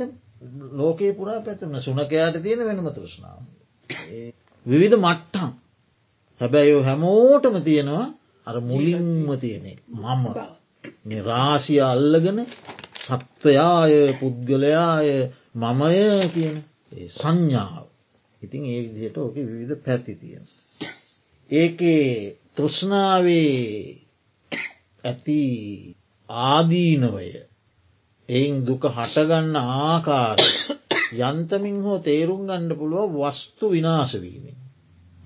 [0.74, 3.40] ලෝකයේ පුරා පැතුන සුනකයාට තියෙන වෙනම තෘෂ්ණාව.
[4.66, 5.50] විවිධ මට්ටම්.
[6.40, 8.06] හැබැයි හැමෝටම තියෙනවා
[8.46, 10.24] අර මුලින්ම තියෙනෙ මම.
[11.24, 12.40] රාසිය අල්ලගෙන
[13.02, 15.08] සත්වයාය පුද්ගලයාය
[15.56, 16.02] මමය
[16.34, 16.56] කියන
[17.10, 17.89] සංඥාව.
[18.42, 20.44] ඉතින් ඒ විදිහට ඕක විවිධ පැති තියෙන.
[21.50, 22.04] ඒකේ
[22.56, 24.00] තෘෂ්ණාවේ
[25.04, 25.40] ඇති
[26.28, 27.28] ආදීනවය.
[28.28, 30.38] එයින් දුක හටගන්න ආකාර
[31.20, 34.58] යන්තමින් හෝ තේරුම් ගණ්ඩ පුළුව වස්තු විනාශවීමෙන්.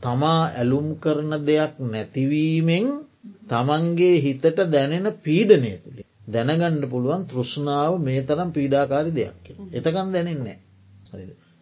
[0.03, 2.87] තමා ඇලුම් කරන දෙයක් නැතිවීමෙන්
[3.49, 6.07] තමන්ගේ හිතට දැනෙන පීඩනය තුළේ.
[6.27, 10.59] දැනගණ්ඩ පුළුවන් තෘෂ්ණාව මේ තරම් පීඩාකාරි දෙයක් එතකම් දැනෙන්නේ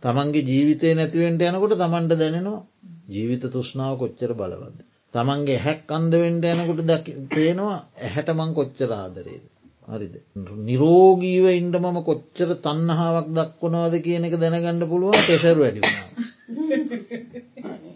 [0.02, 2.60] තමන්ගේ ජීවිතය නැතිවෙන්ට යනකොට තමන්ට දැනෙනවා
[3.08, 4.78] ජීවිත තෘෂ්ණාව කොච්චර බලවද.
[5.14, 9.44] තමන්ගේ හැක් අන්දවෙන්ට යනකොට දක් පේනවා ඇහැට මං කොච්චර ආදරේද.
[9.88, 10.14] හරිද.
[10.62, 16.08] නිරෝගීව ඉන්ඩ මම කොච්චර තන්නහාාවක් දක්වනවාද කියන එක දැනගන්න පුළුවන් පෙසර වැඩිුණා.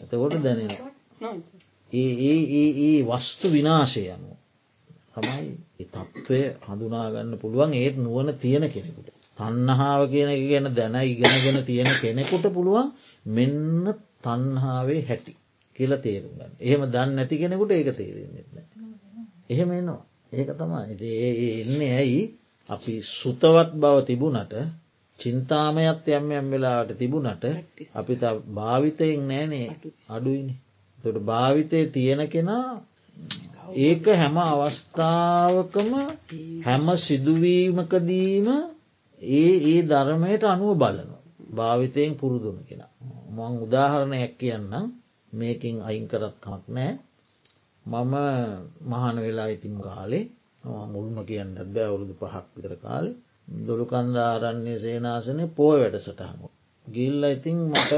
[0.03, 0.91] එතකොට දැනෙනවා.
[1.91, 4.33] ඒ ඒ වස්තු විනාශය යනු.
[5.15, 5.47] තමයි
[5.87, 9.16] තත්ත්වය හඳුනාගන්න පුළුවන් ඒත් නුවන තියෙන කෙනෙකුට.
[9.39, 12.93] තන්නහාාව කියන එක ගැන දැන ඉගෙනගෙන තියෙන කෙනෙකුට පුළුවන්
[13.31, 15.33] මෙන්න තන්හාාවේ හැටි
[15.77, 16.53] කියල තේරුගන්න.
[16.61, 18.57] එහෙම දන්න නැති කෙනෙකුට ඒක තේරෙන්නෙත්න.
[19.49, 20.03] එහෙම එනවා.
[20.33, 21.13] ඒක තමයි
[21.61, 22.23] එන්නේ ඇයි
[22.71, 24.55] අපි සුතවත් බව තිබුණට
[25.19, 27.45] චින්තාමයත් යම් යම් වෙලාට තිබුණට
[27.95, 28.15] අපි
[28.51, 29.69] භාවිතයෙන් නෑනේ
[30.09, 30.55] අඩුයිනි
[30.99, 32.69] තොට භාවිතය තියෙන කෙනා
[33.79, 35.93] ඒක හැම අවස්ථාවකම
[36.63, 38.49] හැම සිදුවීමකදීම
[39.21, 41.23] ඒ ඒ ධර්මයට අනුව බලනවා.
[41.51, 42.83] භාවිතයෙන් පුරුදුන කෙන.
[43.31, 44.87] මං උදාහරණයක් කියන්නම්
[45.33, 46.93] මේකින් අයින් කරත් කමක් නෑ
[47.87, 48.15] මම
[48.83, 50.25] මහන වෙලා ඉතිම් කාලේ
[50.87, 53.17] මුල්ම කියන්නත් බෑ අවුරුදු පහක් විතර කාලේ
[53.67, 56.41] දොළු කන්දාරන්නේ සේනාසනය පෝය වැඩ සටහම.
[56.87, 57.93] ගිල්ල ඉතිං මට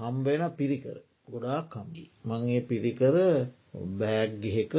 [0.00, 0.96] හම්බෙන පිරිකර
[1.28, 2.10] ගොඩාක් කම්ගී.
[2.24, 3.16] මංගේ පිරිකර
[3.98, 4.74] බෑග්ගෙක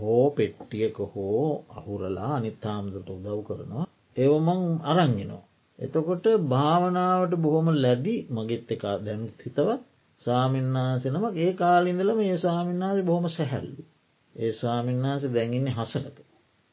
[0.00, 3.86] හෝ පෙට්ටියක හෝ අහුරලා අනිත්තාමදට උදව් කරනවා.
[4.16, 5.44] ඒව මං අරංගෙනවා.
[5.78, 9.80] එතකොට භාවනාවට බොහොම ලැදි මගෙත් එක දැන් හිතවත්
[10.22, 13.82] සාමින්නාසනම ඒ කාලින්දල මේ සාමින්නාස බොහොම සැහැල්ලු.
[14.34, 16.16] ඒ ස්වාමින්නාස දැඟන්නේ හසනක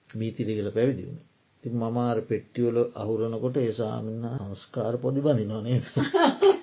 [0.09, 1.21] මීතිරිගල පැවිදිවුණ.
[1.63, 5.79] ති මමාර පෙට්ටියවල අහුරනකොට ඒ සාමින්න සංස්කාර පොදි බඳිනොනේ.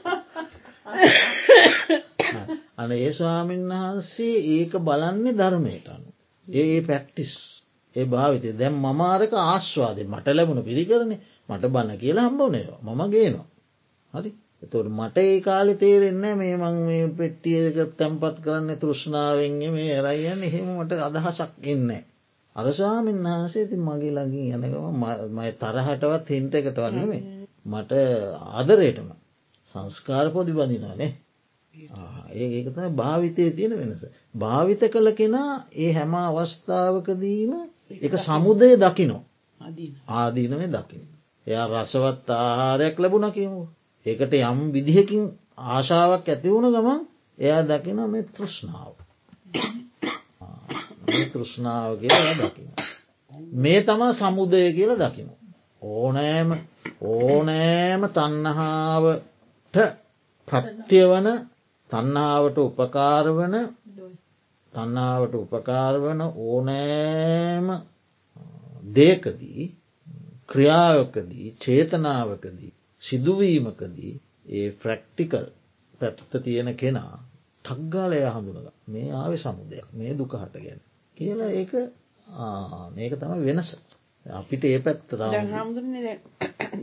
[2.76, 6.08] අන ඒ ස්වාමීන් වහන්සේ ඒක බලන්නේ ධර්මයට අනු.
[6.48, 7.32] ඒ පැක්ටිස්
[7.96, 8.48] ඒ භාවිතය.
[8.54, 13.46] දැම් මමාරක ආශ්වාදය මට ලැබුණ පිළිකරන්නේ මට බණ කියලා හම්බවනයවා මම ගේනවා.
[14.14, 14.30] හරි?
[14.62, 20.92] එතට මට ඒ කාලි තේරෙන්න මේ මං මේ පෙට්ටියක තැන්පත් කරන්න තෘෂ්ණාවෙන්ගේ මේ ඇරයියන්න එහෙමට
[21.00, 21.90] අදහසක් එන්න.
[22.56, 27.12] අරසාමෙන් වහන්සේ ති මගේ ලඟින් යනකම මය තරහටවත් හින්ට එකට වන්නම
[27.66, 27.92] මට
[28.52, 29.08] ආදරයටම
[29.68, 31.10] සංස්කාර පොඩි බඳිනවානේ
[32.32, 34.02] ඒ ඒකත භාවිතය තියෙන වෙනස.
[34.34, 37.52] භාවිත කළ කෙනා ඒ හැම අවස්ථාවකදීම
[38.02, 39.22] එක සමුදය දකිනෝ
[40.10, 41.02] ආදීනවේ දකින.
[41.46, 43.62] එයා රසවත් ආහාරයක් ලැබුණ කියමු.
[44.06, 45.24] ඒකට යම් විදිහකින්
[45.68, 47.00] ආශාවක් ඇතිවුණ ගමන්
[47.38, 48.94] එයා දකින මේ තෘෂ්ණාව.
[51.26, 52.68] තෘෂ්ණාව කියලා දකින.
[53.54, 55.28] මේ තමා සමුදය කියල දකින.
[55.82, 56.50] ඕනෑම
[57.02, 59.76] ඕනෑම තන්නහාාවට
[60.48, 61.28] ප්‍රත්‍යවන
[61.94, 63.56] තන්නාවට උපකාරවන
[64.72, 67.68] තන්නාවට උපකාරවන ඕනෑම
[68.94, 69.66] දේකදී
[70.48, 74.14] ක්‍රියාවකදී චේතනාවකදී සිදුවීමකදී
[74.50, 75.46] ඒ ෆ්‍රක්ටිකල්
[76.00, 77.14] පැත්ත තියෙන කෙනා
[77.64, 79.86] ටක්ගාලය හඳුනග මේ ආව සමුදයක්.
[79.92, 80.80] මේ දුක හට ගැන
[81.16, 81.72] කියලා ඒක
[82.96, 83.70] මේක තම වෙනස.
[84.26, 85.08] අපිට ඒ පැත්ත
[85.52, 86.16] හාමුදුරන්නේ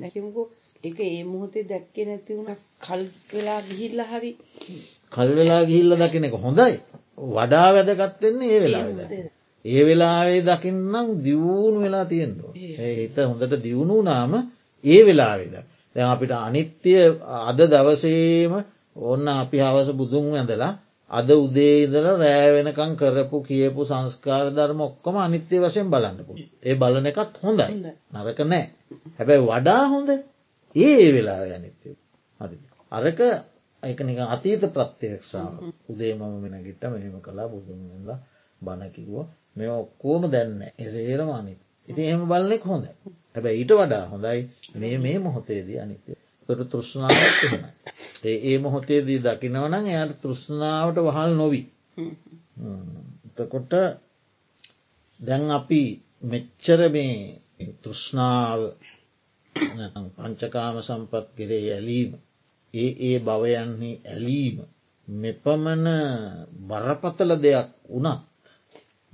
[0.01, 0.47] දැකමුකෝ.
[0.83, 2.57] එක ඒ මොහොතේ දැක්කේ නැති වුණ.
[2.81, 4.31] කල් වෙලා ගිහිල්ල හරි.
[5.11, 6.73] කල් වෙලා ගිහිල්ල දකින එක හොඳයි.
[7.29, 8.85] වඩා වැදගත්වෙන්නේ ඒ වෙලා
[9.65, 12.53] ඒ වෙලාවේ දකින්නම් දියුණු වෙලා තියෙන්නවා
[12.95, 14.33] හිත හොඳට දියුණු නාම
[14.83, 15.55] ඒ වෙලාවේද
[15.95, 17.03] දැ අපිට අනිත්‍යය
[17.41, 18.53] අද දවසේම
[19.05, 20.73] ඔන්න අපි හවස බුදුන් ඇඳලා
[21.11, 27.67] අද උදේදල රෑවෙනකං කරපු කියපු සංස්කාර ධර්ම ඔක්කොම අනිත්‍ය වශයෙන් බලන්නපු ඒ බලන එකත් හොඳයි.
[28.13, 28.65] නරක නෑ.
[29.17, 30.09] හැබැයි වඩා හොඳ
[30.75, 31.89] ඒ වෙලා අනිත්‍ය.
[32.41, 32.57] හරි
[32.91, 33.19] අරක
[33.83, 35.53] ඒක නික අතීත ප්‍රත්්‍යයක්ෂාව
[35.89, 38.19] උදේ මම මෙන ගිට මෙහෙම කලා බුදුන්ලා
[38.61, 41.61] බණකිවෝ මෙ ඔක්කෝම දැන්න එසේරම අනිත්.
[41.87, 42.85] ඉති එහෙම බලනෙක් හොඳ
[43.33, 44.39] හැබැ ඊට වඩා හොඳයි
[44.75, 46.11] මේ මේ මොහොතේදී අනිත්‍ය
[46.49, 47.63] තොට තෘෂ්ණාවත් එහෙම
[48.23, 51.65] ඒ ඒ මොහොතේදී දකිනවනං එයට තෘෂ්ණාවට වහල් නොවී.
[53.27, 53.73] එතකොට
[55.19, 55.81] දැන් අපි
[56.23, 57.15] මෙච්චර මේ
[57.79, 58.61] තෘෂ්ණාව
[60.15, 62.11] පංචකාම සම්පත් කෙරේ ඇලීම
[62.73, 64.57] ඒ ඒ භවයන්හි ඇලීම
[65.07, 65.87] මෙපමණ
[66.67, 68.21] බරපතල දෙයක් වුණත්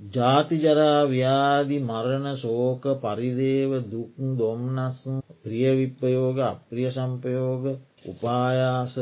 [0.00, 4.98] ජාතිජරා ව්‍යාදි මරණ සෝක පරිදේව දුක් දොම්නස්
[5.42, 7.64] ප්‍රියවිප්පයෝග අප්‍රිය සම්පයෝග
[8.04, 8.94] උපායාස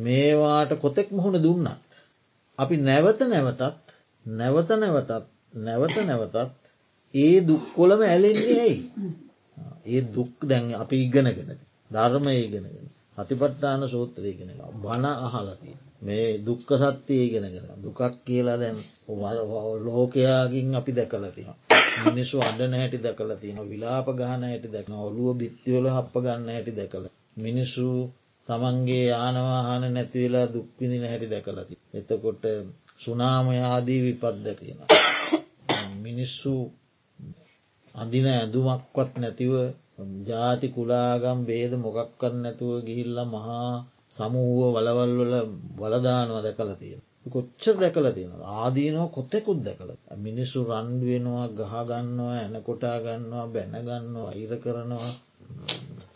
[0.00, 1.80] මේවාට කොතෙක් මුහුණ දුන්නත්.
[2.58, 3.62] අපි නැවත නැවතත්
[4.26, 5.10] නැවත නැවතත්
[5.56, 6.36] නැවත නැවතත්
[7.14, 8.76] ඒ දුක්කොළම ඇලෙන්නේ ඇයි.
[9.86, 15.70] ඒ දුක් දැන් අපි ඉගෙනගෙනති ධර්මය ඉගෙනගෙන අතිපට්ටාන සූත්‍රය ගෙන බණ අහලති
[16.02, 18.78] මේ දුක්ක සත්‍යය ඉගෙනගෙන දුකක් කියලා දැන්
[19.86, 21.48] ලෝකයාගින් අපි දැකලතින
[22.04, 27.06] මිනිස්සු අඩන හැටි දැකල තින විලාප ගාන හැටි දැක්න ඔලුව බිත්තිවල හප්ප ගන්න හැටි දැකළ
[27.38, 27.88] මිනිස්සු
[28.48, 32.44] තමන්ගේ ආනවාහන නැතිවෙලා දුක්විදින හැටි දැකලති එතකොට
[32.98, 34.80] සුනාමයාදී විපත් දැකෙන
[36.04, 36.52] මිනිස්සු
[37.94, 39.52] අඳින ඇඳුමක්වත් නැතිව
[39.98, 43.72] ජාති කුලාගම් බේද මොකක්කත් නැතුව ගිහිල්ල මහා
[44.16, 45.34] සමූුව වලවල්වල
[45.78, 47.02] බලදානව දැකල තියෙන.
[47.26, 55.12] කොච්ච දැකල තියෙන ආදීනෝ කොතෙකුත් දැකල මිනිස්සු රන්ඩුවෙනවා ගහගන්නවා ඇනකොටා ගන්නවා බැනගන්නවා අයිර කරනවා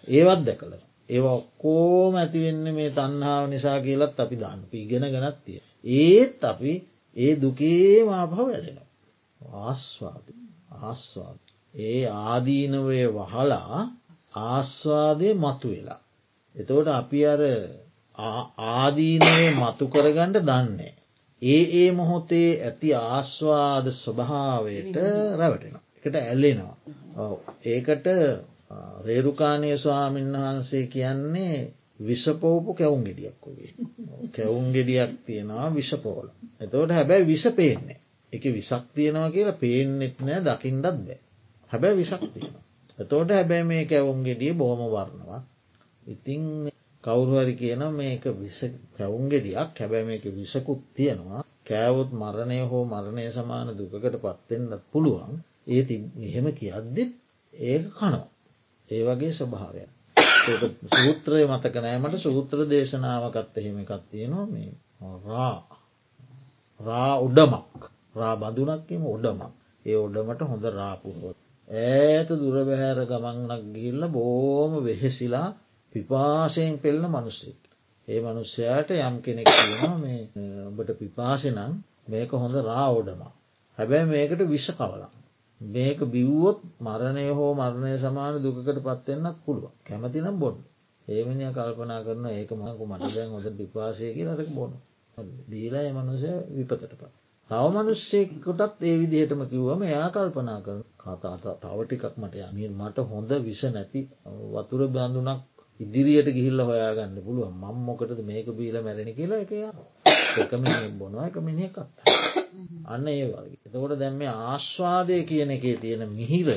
[0.08, 0.72] ඒවත් දැකල.
[1.08, 5.60] ඒ ඔක්කෝම ඇතිවෙන්න මේ තන්හාාව නිසා කියලත් අපි දාන්න ඉගෙන ගනත්තිය.
[5.84, 6.72] ඒත් අපි
[7.16, 8.88] ඒ දුකේ මාපහ වැඩෙනවා.
[9.60, 10.26] ආස්වාද
[10.80, 11.47] ආස්වාද.
[11.78, 13.80] ඒ ආදීනවය වහලා
[14.34, 16.00] ආස්වාදය මතු වෙලා.
[16.54, 17.42] එතවට අපි අර
[18.68, 20.94] ආදීනය මතු කරගන්නට දන්නේ.
[21.42, 24.96] ඒ ඒ මොහොතේ ඇති ආස්වාද ස්වභාවයට
[25.38, 25.74] රැවටෙන.
[25.98, 26.76] එකට ඇල්ලෙනවා.
[27.66, 28.06] ඒකට
[29.04, 31.56] රේරුකානය ස්වාමීන් වහන්සේ කියන්නේ
[32.00, 33.72] විෂපෝපු කැවුම් ගෙඩියක් වගේ.
[34.32, 36.26] කැවුම් ගෙඩියක් තියෙනවා විෂපෝල.
[36.60, 38.00] එතවට හැබැයි විෂ පේන්නේ.
[38.32, 41.18] එක විසක් තියෙනවා කියලා පේනෙත් නෑ දකිින්ටත් බෑ.
[41.70, 42.54] හැබැ විසක් තියෙන.
[42.98, 45.40] එතෝට හැබැයි මේ කැවුම් ගෙඩිය බොහොම වරනවා.
[46.06, 46.42] ඉතිං
[47.04, 48.24] කවුරුහරි කියන මේක
[48.96, 55.34] කැවුම් ගෙඩියක් හැබැ මේක විසකුත් තියෙනවා කෑවොත් මරණය හෝ මරණය සමාන දුකට පත්තෙන්න්නත් පුළුවන්
[55.68, 57.10] ඒති මෙහෙම කියද්දිත්
[57.54, 58.26] ඒක කනෝ.
[58.88, 59.82] ඒ වගේ ස්වභාවය.
[60.94, 64.70] සූත්‍රය මතක නෑමට සූත්‍ර දේශනාවකත් එහෙම එකත් තියෙනවා මේ
[65.24, 65.56] රා
[66.80, 67.80] රා උඩමක්
[68.14, 69.52] රා බඳුනක්කම උඩමක්
[69.86, 75.48] ඒ ඔඩමට හොඳ රාපුුවොත් ඈත දුරබැහැර ගමන්නක් ගිල්ල බෝම වෙහෙසිලා
[75.92, 77.60] පිපාසයෙන් පෙල්න මනුස්සෙක්.
[78.08, 79.48] ඒ මනුස්සයාට යම් කෙනෙක්
[79.98, 80.20] මේ
[80.64, 81.60] ඔබට පිපාසනං
[82.08, 83.22] මේක හොඳ රාෝඩම.
[83.78, 85.10] හැබැයි මේකට විශ්ෂ කවලා.
[85.60, 90.58] මේක බිව්වොත් මරණය හෝ මරණය සමාන දුකට පත්වෙන්නත් පුළුව කැමතිනම් බොඩ්.
[91.08, 94.76] ඒමනය කල්පනා කරන ඒක මහකු මට දැන් හොද පිපාසය කියලට බොනු.
[95.48, 97.12] දීලා එමනුසය විපතට පත්.
[97.50, 103.30] තව මනුස්සෙකොටත් ඒ විදිහටම කිව්වම එයා කල්පනා කර කතාට තව ටිකක් මට යමින් මට හොඳ
[103.42, 104.00] විස නැති
[104.52, 105.40] වතුර බැඳුනක්
[105.80, 109.52] ඉදිරියට ගිහිල්ල හොයාගන්න පුළුව මං මොකටද මේක බීල මැරෙන කියලා එක
[110.36, 111.88] එකම බොනවා එක මිනිහ කත්තා.
[112.86, 113.58] අන්න ඒ වගේ.
[113.66, 116.48] එතකොට දැම් මේ ආශ්වාදය කියන එකේ තියෙන මිහිර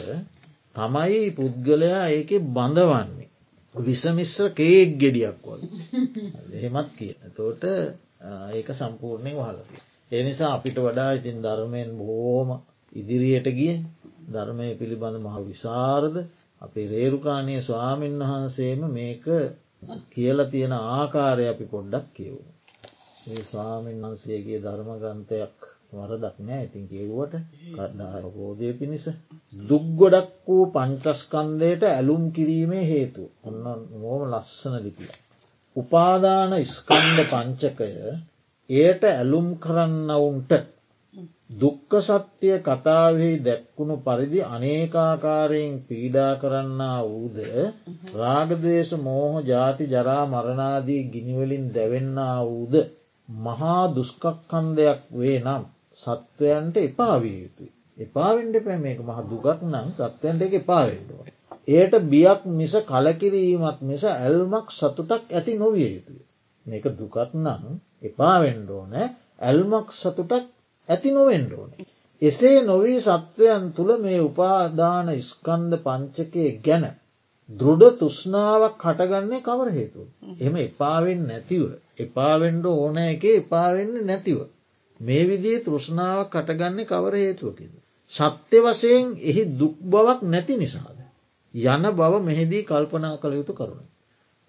[0.75, 3.29] තමයි පුද්ගලයා ඒක බඳවන්නේ.
[3.75, 5.61] විසමිශ්‍ර කේක් ගෙඩියක් වල.
[6.53, 7.19] එහෙමත් කියන.
[7.31, 7.63] තෝට
[8.51, 9.81] ඒක සම්පූර්ණය වහලතිය.
[10.11, 12.49] ඒ නිසා අපිට වඩා ඉතින් ධර්මයෙන් බොහෝම
[12.93, 13.75] ඉදිරියට ගිය
[14.31, 16.15] ධර්මය පිළිබඳ මහ විසාරද
[16.61, 19.25] අපේ රේරුකාණය ස්වාමීන් වහන්සේම මේක
[20.11, 22.41] කියල තියෙන ආකාරය අපි පොඩ්ඩක් කියවු.
[23.27, 25.57] ඒ ස්වාමීන් වහන්සේගේ ධර්ම ග්‍රන්ථයක්
[25.93, 27.33] වරදක් නෑ ඉතින් කියව්වට
[27.69, 29.05] කඩ්ඩාරබෝධය පිණිස
[29.63, 33.65] දුක්ගොඩක් වූ පංචස්කන්දයට ඇලුම් කිරීමේ හේතු ඔන්න
[33.97, 35.11] මෝම ලස්සන ලිපිය.
[35.75, 37.89] උපාදාන ස්කන්ධ පංචකය
[38.69, 40.51] එයට ඇලුම් කරන්නවුන්ට
[41.53, 47.37] දුක්ක සත්‍යය කතාවෙහි දැක්වුණු පරිදි අනේකාකාරයෙන් පීඩා කරන්න වූද
[48.15, 52.75] රාගදේශ මෝහ ජාති ජරා මරණාදී ගිනිවලින් දැවෙන්න වූද
[53.29, 55.63] මහා දුස්කක්කන්දයක් වේ නම්
[55.97, 57.71] සත්වයන්ට එපාවිය යුතුයි.
[57.97, 61.19] එපාවෙන්ඩ පැ මේක මහ දුගක් නම් සත්වයන්ට එක එපාවෙන්ඩුව.
[61.71, 66.23] එයට බියක් මිස කලකිරීමක් මිස ඇල්මක් සතුටක් ඇති නොවිය යුතුයි.
[66.65, 67.63] මේක දුකත් නම්
[68.03, 68.91] එපාවෙන්ඩෝන
[69.41, 70.49] ඇල්මක් සතුටක්
[70.89, 71.69] ඇති නොවෙන්ඩෝන.
[72.21, 76.85] එසේ නොවී සත්වයන් තුළ මේ උපාදාන ස්කන්ධ පංචකය ගැන
[77.49, 80.01] දෘඩ තුෂ්නාවක් කටගන්නේ කවර හේතු.
[80.39, 81.63] එම එපාවෙන් නැතිව.
[81.99, 84.39] එපාවෙන්ඩ ඕන එක එපාවෙන්න නැතිව.
[84.99, 87.73] මේ විදිේ තෘෂ්ණාවක් කටගන්නේ කවර හේතුවකිද.
[88.11, 90.99] සත්‍ය වසයෙන් එහි දුක් බවක් නැති නිසාද.
[91.53, 93.87] යන බව මෙහිදී කල්පනා කළ යුතු කරුණ.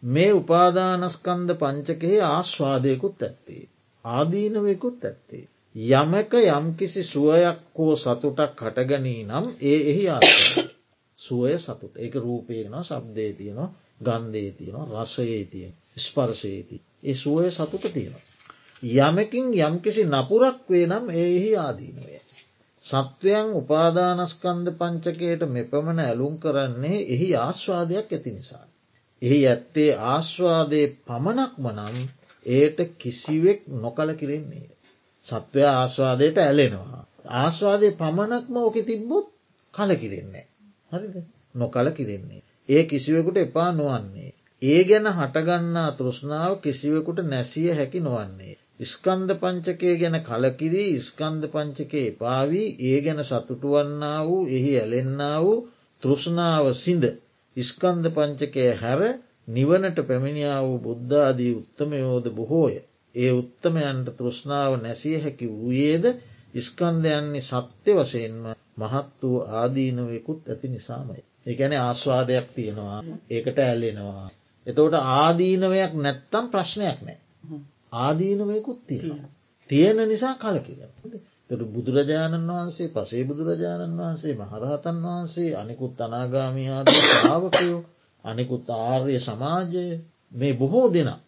[0.02, 3.64] මේ උපාදානස්කන්ද පංචකෙහි ආශ්වාදයකුත් ඇත්තේ.
[4.04, 5.44] ආදීනවයකුත් ඇත්තේ.
[5.74, 10.68] යමක යම්කිසි සුවයක් හෝ සතුටක් හටගනී නම් ඒ එහි ආශ්වාද.
[11.18, 13.70] සුවය සතුට ඒක රූපයන ශබ්දය තියනවා
[14.00, 16.76] ගන්ධය තියනවා රසයේ තියෙන් ස්පර්ශයති.
[17.02, 18.24] ඒ සුවය සතුට තියෙනවා.
[18.82, 22.18] යමකින් යම්කිසි නපුරක් වේ නම් එහි ආදීනුවය.
[22.84, 28.66] සත්වයන් උපාදානස්කන්ද පංචකයට මෙපමණ ඇලුම් කරන්නේ එහි ආශ්වාදයක් ඇති නිසා.
[29.22, 31.96] එහි ඇත්තේ ආශ්වාදය පමණක්ම නම්
[32.46, 34.68] ඒට කිසිවෙක් නොකල කිරෙන්නේ.
[35.26, 37.02] සත්වය ආශ්වාදයට ඇලෙනවා.
[37.38, 39.26] ආශ්වාදය පමණක්ම ඕක තිබ්බොත්
[39.74, 40.46] කලකිරෙන්නේ.
[40.92, 41.14] හරිද
[41.54, 42.42] නොකල කිරෙන්නේ.
[42.68, 44.30] ඒ කිසිවෙකුට එපා නොවන්නේ.
[44.62, 48.54] ඒ ගැන හටගන්නා තෘෂ්ණාව කිසිවෙකුට නැසිය හැකි නොවන්නේ.
[48.84, 55.58] ස්කන්ද පංචකය ගැන කලකිරී ස්කන්ද පංචකේ පාවී ඒ ගැන සතුටුවන්නා වූ එහි ඇලෙන්න්න වූ
[56.02, 57.04] තෘෂ්ණාව සිඳ
[57.56, 59.02] ස්කන්ද පංචකය හැර
[59.48, 62.74] නිවනට පැමිණියා වූ බුද්ධාදී උත්තමයෝද බොහෝය.
[63.14, 66.04] ඒ උත්තමයන්ට තෘෂ්ණාව නැසිය හැකි වූයේද
[66.58, 68.44] ස්කන්දයන්නේ සත්‍ය වශයෙන්ම
[68.76, 71.22] මහත් වූ ආදීනවයකුත් ඇති නිසාමයි.
[71.46, 72.98] ඒගැන ආස්වාදයක් තියෙනවා
[73.30, 74.30] ඒකට ඇල්ලෙනවා.
[74.66, 77.18] එතවට ආදීනවයක් නැත්තම් ප්‍රශ්නයක් නෑ.
[77.94, 79.30] ආදීනවයකුත් තියෙනවා.
[79.70, 80.78] තියෙන නිසා කලකිර.
[81.50, 87.80] තොට බුදුරජාණන් වහන්සේ පසේ බුදුරජාණන් වහන්සේ මහරහතන් වහන්සේ අනිකුත් අනාගාමයාද ශ්‍රාවකයෝ
[88.24, 89.84] අනිකුත් ආර්ය සමාජය
[90.32, 91.20] මේ බොහෝ දෙනා.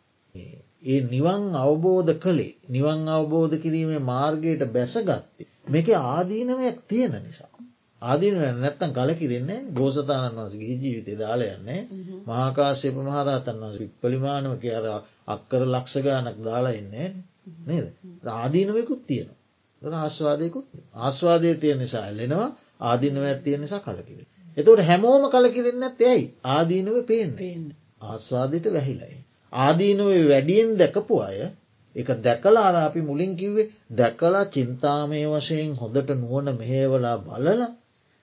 [0.85, 7.53] ඒ නිවන් අවබෝධ කළේ නිවන් අවබෝධ කිරීමේ මාර්ගයට බැසගත්තේ මේක ආදීනවයක් තියෙන නිසා.
[8.03, 11.81] ආදීන නැත්තන් කලකිරෙන්නේ බෝසතාණන් වස ගිහි ජීවිතය දාලයන්නේ
[12.27, 14.87] මහාකාශයප මහරතන් වස පලිමානව කියර
[15.29, 17.09] අක්කර ලක්ෂගානක් දාලා එන්නේ
[17.67, 17.87] නේද?
[18.35, 19.99] ආදීනවයකුත් තියෙනවා.
[19.99, 22.49] ආස්වාදයකුත් ආස්වාදය තියෙන නිසා එල්ලෙනවා
[22.83, 24.21] ආදීනව ඇත්තිය නිසා කලකිර.
[24.57, 26.25] එතවට හැමෝම කලකිරෙන්න ඇයි?
[26.47, 27.33] ආදීනව පේෙන්
[28.03, 29.17] ආස්වාදයට වැහිලයි.
[29.55, 31.39] ආදීනුව වැඩියෙන් දැකපු අය
[31.97, 37.61] එක දැකලා අර අපි මුලින් කිව්වේ දැකලා චින්තාමය වශයෙන් හොඳට නුවන මෙහේවලා බලල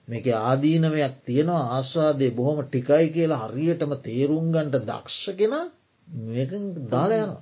[0.07, 5.53] මේක ආදීනවයක් තියෙනවා ආස්වාදය බොහොම ටිකයි කියලා හරියටම තේරුම්ගන්ට දක්ෂගෙන
[6.27, 6.51] මේක
[6.89, 7.41] දාලයනවා.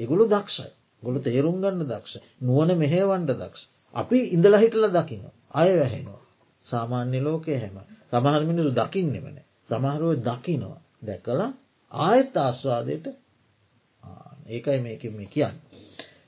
[0.00, 0.70] එගුළු දක්ෂයි
[1.02, 3.62] ගොළු තේරුම් ගන්න දක්ෂ නුවන මෙහේවන්ඩ දක්ෂ.
[3.94, 5.22] අපි ඉඳල හිටල දකින.
[5.52, 6.22] අය වැහෙනවා.
[6.66, 7.76] සාමාන්‍ය ලෝකය හැම
[8.10, 9.36] සමහර මිනිසු දකින්නෙමන.
[9.68, 11.50] සමහරුව දකිනවා දැකලා
[12.00, 13.06] ආයත් ආස්වාදයට
[14.48, 15.56] ඒකයි මේක මේ කියන්න.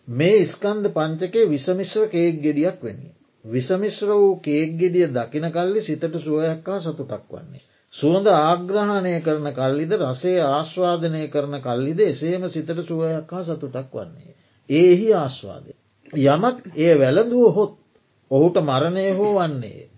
[0.09, 3.15] මේ ස්කන්ද පංචකේ විසමිශ්‍ර කේක් ගෙඩියක් වෙන්නේ.
[3.45, 7.63] විසමිශ්‍ර වූ කේක් ගෙඩිය දකින කල්ලි සිතට සුවයක් හා සතුටක් වන්නේ.
[7.95, 14.35] සුවඳ ආග්‍රහණය කරන කල්ලිද රසේ ආශ්වාදනය කරන කල්ලිද එසේම සිතට සුවයක් හා සතුටක් වන්නේ.
[14.71, 15.73] ඒහි ආශ්වාදය.
[16.27, 17.79] යමක් ඒ වැළඳුව හොත්
[18.31, 19.89] ඔහුට මරණය හෝ වන්නේ.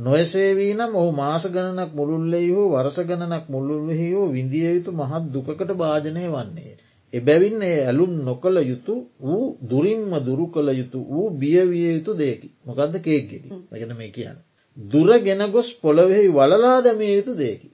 [0.00, 5.72] නොයසේවී නම් ඔහු මාස ගණනක් මුළුල්ලෙහි හෝ වරස ගණනක් මුළුල්ලෙහි හෝ විඳිය යුතු මහත් දුකට
[5.74, 6.72] භාජනය වන්නේ.
[7.12, 12.94] එබැවින් ඒ ඇලුම් නොකළ යුතු වූ දුරින්ම දුරු කළ යුතු වූ බියවිය යුතු දෙයකි මොකක්ද
[13.00, 14.38] කේක්ගෙඩි ගැන මේ කියන්න.
[14.76, 17.68] දුර ගෙන ගොස් පොළොවෙහි වලලා දැමිය යුතු දෙයකි.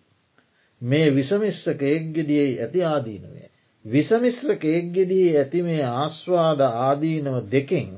[0.83, 3.43] මේ විසමිශ්‍ර කේක්ගෙඩියයි ඇති ආදීනවය.
[3.85, 7.91] විසමිශ්‍ර කේක්ගෙඩියේ ඇති මේ ආස්වාද ආදීනව දෙකෙන්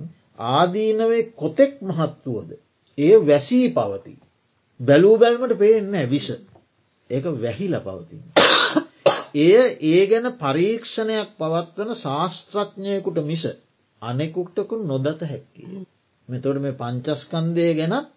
[0.52, 2.50] ආදීනවේ කොතෙක් මහත්තුවද.
[2.98, 4.14] ඒ වැසී පවති.
[4.80, 6.28] බැලූ බැල්මට පේෙන්න විස.
[7.10, 8.22] ඒක වැහිල පවතින්.
[9.36, 9.52] එය
[9.84, 13.44] ඒ ගැන පරීක්ෂණයක් පවත්වන ශාස්ත්‍රඥයකුට මිස
[14.02, 15.84] අනෙකුක්ටකු නොදත හැක්කිය.
[16.28, 18.08] මෙතොට මේ පංචස්කන්දය ගැනත්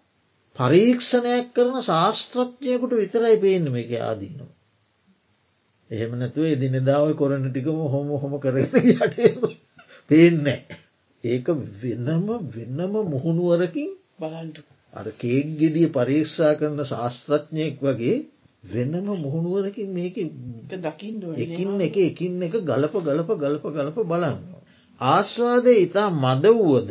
[0.56, 4.52] පරීක්ෂණයක් කරන ශාස්ත්‍රඥයකුට විතරයි පේන්න එක ආදීනවා.
[5.90, 9.16] එහෙම නැතුව එදිනෙදාව කොරන ටිකම හොම හොම කරන යට
[10.10, 10.60] පේන්නෑ.
[11.24, 11.46] ඒක
[11.78, 13.90] වෙනම වෙන්නම මුහුණුවරකින්
[14.22, 14.56] බලන්ට
[14.94, 18.16] අර කේක් ගෙඩිය පරීක්ෂා කරන ශාස්ත්‍රඥයෙක් වගේ
[18.64, 20.16] වෙන්නම මුහුණුවරකින් මේක
[20.80, 24.38] දකිින් එකින් එක එකින් එක ගලප ගලප ගලප ගලප බලන්න.
[25.00, 26.90] ආශ්වාදය ඉතා මද වුවද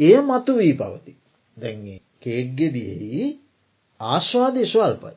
[0.00, 1.12] එය මතු වී පවති.
[1.56, 3.24] දැන්ගේ කේක්ගෙඩියෙහි
[4.00, 5.16] ආශ්වාදය ස්වල්පයි.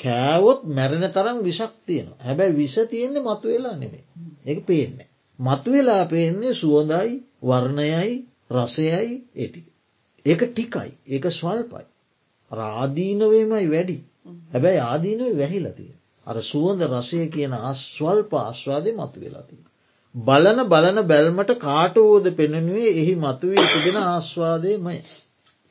[0.00, 4.04] කෑවොත් මැරෙන තරම් විශක් තියෙන හැබැයි විස තියෙන්නේ මතු වෙලා නෙමේ
[4.46, 5.08] එක පේන්නේ.
[5.38, 8.14] මතු වෙලා පේන්නේ සුවඳයි වර්ණයයි
[8.50, 9.60] රසයයි ඒටි.
[10.26, 11.86] ඒක ටිකයි ඒක ස්වල්පයි.
[12.50, 13.98] රාදීනවේමයි වැඩි
[14.52, 15.92] හැබැයි ආදීනව වැහිලතිය.
[16.26, 19.62] අර සුවඳ රසය කියන අස්වල්ප ආශ්වාදය මතු වෙලාතිය.
[20.14, 24.98] බලන බලන බැල්මට කාටවෝද පෙනෙනුවේ එහි මතුවී තිබෙන ආශ්වාදයමය.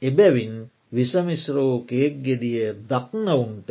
[0.02, 0.56] එබැවින්
[0.92, 3.70] විසමිශ්‍රෝ කේක් ගෙඩිය දක්නවුන්ට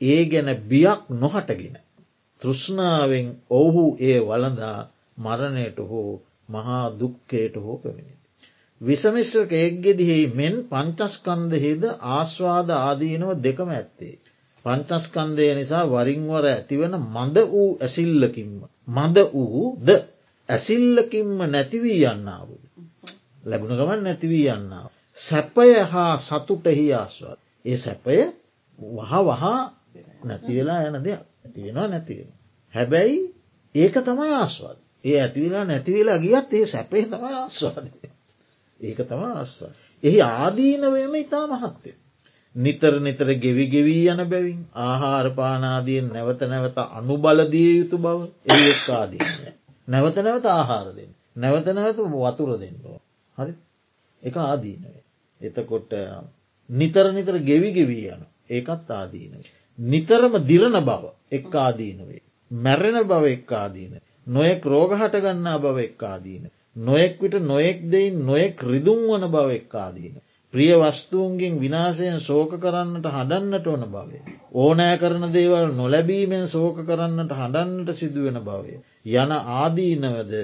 [0.00, 1.76] ඒ ගැන බියක් නොහටගෙන.
[2.42, 4.78] තෘෂ්ණාවෙන් ඔවුහු ඒ වලඳා
[5.18, 6.10] මරණයට හෝ
[6.48, 8.15] මහා දුක්කයට හෝ පැමිණි.
[8.80, 14.14] විසමිශ්‍ර කේක්ගෙඩිහි මෙන් පංචස්කන්දහිද ආශ්වාද ආදීනව දෙකම ඇත්තේ.
[14.64, 18.52] පංචස්කන්දය නිසා වරින්වර ඇතිවන මඳ වූ ඇසිල්ලකින්ම.
[18.88, 19.88] මඳ වූ ද
[20.48, 22.62] ඇසිල්ලකින්ම නැතිවී යන්නාවද.
[23.44, 24.90] ලැබුණ ගමන් නැතිවී යන්නාව.
[25.16, 27.38] සැපය හා සතුටෙහි ආස්වාද.
[27.64, 28.16] ඒ සැපය
[28.78, 29.62] වහ වහා
[30.24, 32.32] නැතිවෙලා යන දෙයක් ඇතිවෙනවා නැතිවෙන.
[32.74, 33.18] හැබැයි
[33.74, 34.78] ඒක තමයි ආස්වාද.
[35.04, 38.15] ඒ ඇතිවෙලා නැතිවෙලා ගියත් ඒ සැපේ තමයි ආස්වාදය.
[38.80, 39.72] ඒක තම ආස්වා.
[40.02, 41.90] එහි ආදීනවයම ඉතා මහත්තය.
[42.56, 49.52] නිතර නිතර ගෙවි ගෙවී යන බැවින් ආහාරපානාදියෙන් නැවත නැවත අනුබලදිය යුතු බව ඒ එක් ආදීනය.
[49.88, 51.10] නැවත නැවත ආහාරදෙන්.
[51.36, 53.00] නැවත නැවත වතුර දෙන්නවා.
[53.38, 53.52] හරි
[54.22, 55.02] එක ආදීනවේ.
[55.40, 55.92] එතකොට
[56.70, 59.44] නිතර නිතර ගෙවි ගෙවී යන ඒකත් ආදීනව.
[59.78, 62.22] නිතරම දිරණ බව එක් ආදීනවේ.
[62.50, 63.94] මැරෙන බව එක් ආදීන.
[64.26, 66.44] නොයෙක් රෝගහට ගන්නා බව එක් ආදීන.
[66.76, 70.16] නොයෙක් විට නොයෙක් දෙයින් නොයෙක් රිදුම් වන බව එක් ආදීන.
[70.54, 74.20] ප්‍රිය වස්තුූන්ගෙන් විනාසයෙන් සෝක කරන්නට හඩන්නට ඕන බවේ.
[74.54, 78.76] ඕනෑ කරන දේවල් නොලැබීමෙන් සෝක කරන්නට හඩන්නට සිදුවෙන භවය.
[79.14, 80.34] යන ආදීනවද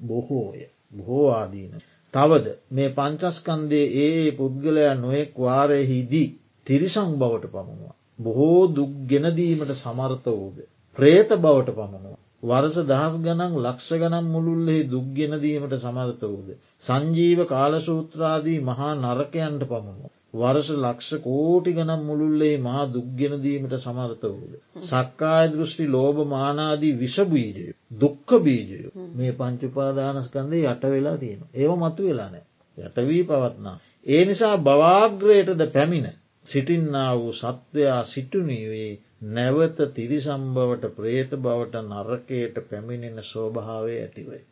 [0.00, 0.62] බොහෝය
[0.92, 1.72] බොහෝ ආදීන.
[2.14, 6.28] තවද මේ පංචස්කන්දේ ඒ පුද්ගලයා නොයෙක් වාරයහිදී
[6.66, 7.94] තිරිසං බවට පමණවා.
[8.18, 10.58] බොහෝ දුක් ගෙනදීමට සමර්ථ වූද.
[10.96, 12.18] ප්‍රේත බවට පමණවා.
[12.42, 16.50] වර්ස දහස් ගනන් ලක්ෂ ගනම් මුළුල්ලෙහි දුක්ගෙනදීමට සමර්ථ වූද.
[16.82, 20.10] සංජීව කාලසූත්‍රාදී මහා නරකයන්ට පමණු.
[20.34, 24.52] වර්ෂ ලක්ෂ කෝටි ගනම් මුළුල්ලේ මහා දුක්ගෙනදීමට සමර්ථ වූද.
[24.82, 27.66] සක්කාය දෘෂ්ටි ලෝභ මානාදී විෂබීජය
[28.00, 28.80] දුක්ක බීජය
[29.16, 31.42] මේ පංචුපාදානස්කන්දේ යට වෙලා තියෙන.
[31.54, 32.46] ඒව මතු වෙලා නෑ.
[32.78, 33.76] යටවී පවත්නා.
[34.06, 36.08] ඒ නිසා බවාග්‍රයටද පැමිණ
[36.46, 38.90] සිටින්නා වූ සත්වයා සිටුනීවේ
[39.22, 44.42] නැවත තිරිසම්බවට ප්‍රේත බවට නරකයට පැමිණෙන ස්වභාවය ඇතිවයි.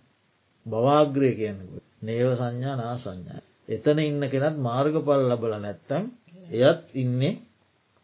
[0.67, 3.43] බවාග්‍රය කියන්නකු නේව සංඥා නා සංඥා.
[3.69, 6.09] එතන ඉන්න කෙනත් මාර්ගපල් ලබල නැත්තම්
[6.53, 7.35] එයත් ඉන්නේ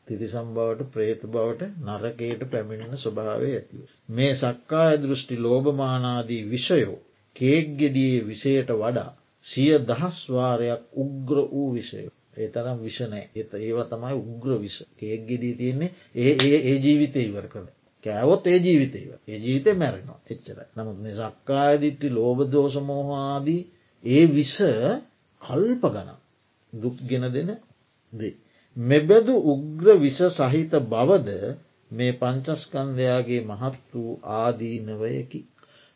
[0.06, 3.82] තිරිසම්බවට ප්‍රේත බවට නරකයට පැමිණෙන ස්වභාවය ඇතිව.
[4.10, 6.96] මේ සක්කාය දෘෂ්ටි ලෝභමානාදී විෂයෝ
[7.36, 9.10] කේක් ගෙඩියේ විෂයට වඩා
[9.44, 12.12] සිය දහස්වාරයක් උග්‍ර වූ විෂයෝ.
[12.36, 17.20] ඒ තරම් විෂනෑ එත ඒව තමයි උග්‍ර විස කේක් ගෙඩී තියෙන්නේ ඒ ඒ ඒ ජීවිතය
[17.22, 17.68] ඉවර කළ
[18.04, 23.62] කෑවොත් ඒ ජීවිතයව ඒ ජීවිතය මැරෙනවා එච්චර නමුත් මේ සක්කායදිට්ටි ලෝබදෝෂමෝහාදී
[24.04, 24.56] ඒ විස
[25.42, 26.10] කල්ප ගන
[26.72, 27.50] දුක් ගෙන දෙන
[28.12, 28.34] දේ.
[28.76, 31.30] මෙබැදු උග්‍ර විස සහිත බවද
[31.90, 35.40] මේ පංචස්කන්දයාගේ මහත් වූ ආදීනවයකි.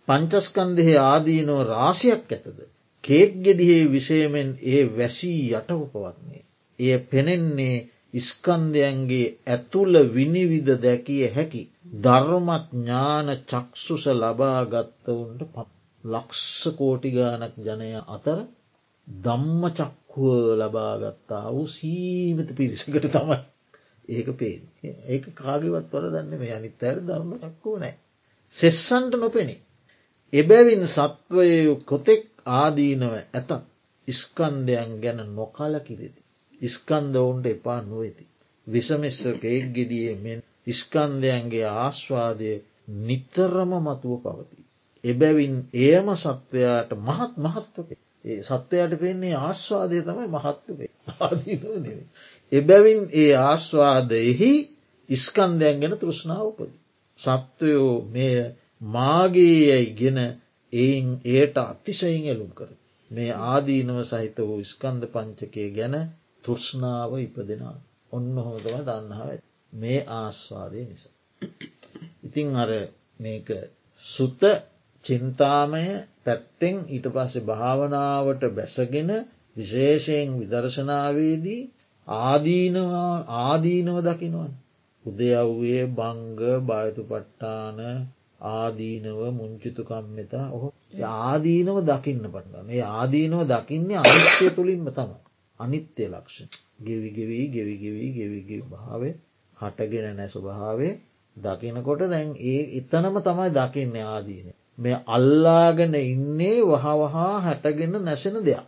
[0.09, 2.59] පංචස්කන්දෙහි ආදීනව රාශයක් ඇතද.
[3.07, 6.43] කේක් ගෙඩිහේ විෂයමෙන් ඒ වැසී යටව පවත්න්නේ.
[6.79, 7.77] එය පෙනෙන්නේ
[8.15, 11.63] ඉස්කන්දයන්ගේ ඇතුළ විනිවිධ දැකිය හැකි
[12.03, 15.69] ධර්මඥාන චක්සුස ලබාගත්තවුන්ට පත්
[16.05, 18.39] ලක්ෂ කෝටිගානක් ජනය අතර
[19.09, 23.39] දම්ම චක්කුව ලබාගත්තා වූ සීමත පිරිසකට තමයි
[24.09, 24.57] ඒක පේ
[25.07, 27.95] ඒක කාගවත් පොර දන්න මේ අනිත් ඇර ධර්ම චක්කුව නෑ.
[28.55, 29.61] සෙස්සන්ට නොපෙනේ.
[30.33, 33.51] එබැවින් සත්වයයු කොතෙක් ආදීනව ඇතත්
[34.09, 36.21] ඉස්කන්දයන් ගැන නොකල කිරෙති.
[36.61, 38.25] ඉස්කන්ද ඔවුන්ට එපා නොවෙති.
[38.67, 42.53] විසමිස්සක එක් ගෙඩියේ මෙන් ඉස්කන්දයන්ගේ ආශ්වාදය
[43.01, 44.63] නිතරම මතුව පවති.
[45.05, 47.91] එබැවින් එයම සත්වයාට මහත් මහත්වක
[48.25, 52.09] ඒ සත්වයට පෙන්නේ ආශ්වාදය තමයි මහත්තුකේ ආදීනව නෙවේ.
[52.53, 54.53] එබැවින් ඒ ආශ්වාදයෙහි
[55.09, 56.73] ඉස්කන්දයන් ගැන තෘෂ්ණාවපද.
[57.19, 58.35] සත්වයෝ මෙය
[58.89, 60.19] මාගේ යැයි ගෙන
[60.73, 62.71] එයින් ඒට අතිශයින් එලුම් කර.
[63.11, 65.97] මේ ආදීනව සහිත වූ ස්කන්ද පංචකය ගැන
[66.45, 67.77] තෘෂ්ණාව ඉපදෙනවා.
[68.13, 69.31] ඔන්න හොදම දන්නාව
[69.73, 71.15] මේ ආස්වාදය නිසා.
[72.27, 72.71] ඉතිං අර
[73.21, 73.49] මේක
[74.03, 74.43] සුත
[75.05, 75.85] චින්තාමය
[76.25, 79.11] පැත්තෙන් ඊට පස්සේ භාවනාවට බැසගෙන
[79.57, 81.63] විශේෂයෙන් විදර්ශනාවේදී
[82.09, 84.53] ආදීනවා ආදීනව දකිනවන්.
[85.05, 87.79] උදයව්වේ බංග භායතු පට්ටාන
[88.49, 90.47] ආදීනව මුංචිතුකම්මතා.
[90.51, 90.69] ඔහු
[91.23, 95.11] ආදීනව දකින්න පටගන්න ඒ ආදීනව දකින්නේ අනිත්‍යය තුළින්ම තම
[95.59, 96.37] අනිත්‍ය ලක්ෂ
[96.81, 99.15] ගෙවිගෙවී ගෙවිගෙවී ගෙවිගි භාවේ
[99.57, 100.93] හටගෙන නැ ස්වභාවේ
[101.37, 108.67] දකිනකොට දැන් ඒ එතනම තමයි දකින්න ආදීන මේ අල්ලාගෙන ඉන්නේ වහවහා හැටගෙන නැසෙන දෙයක්.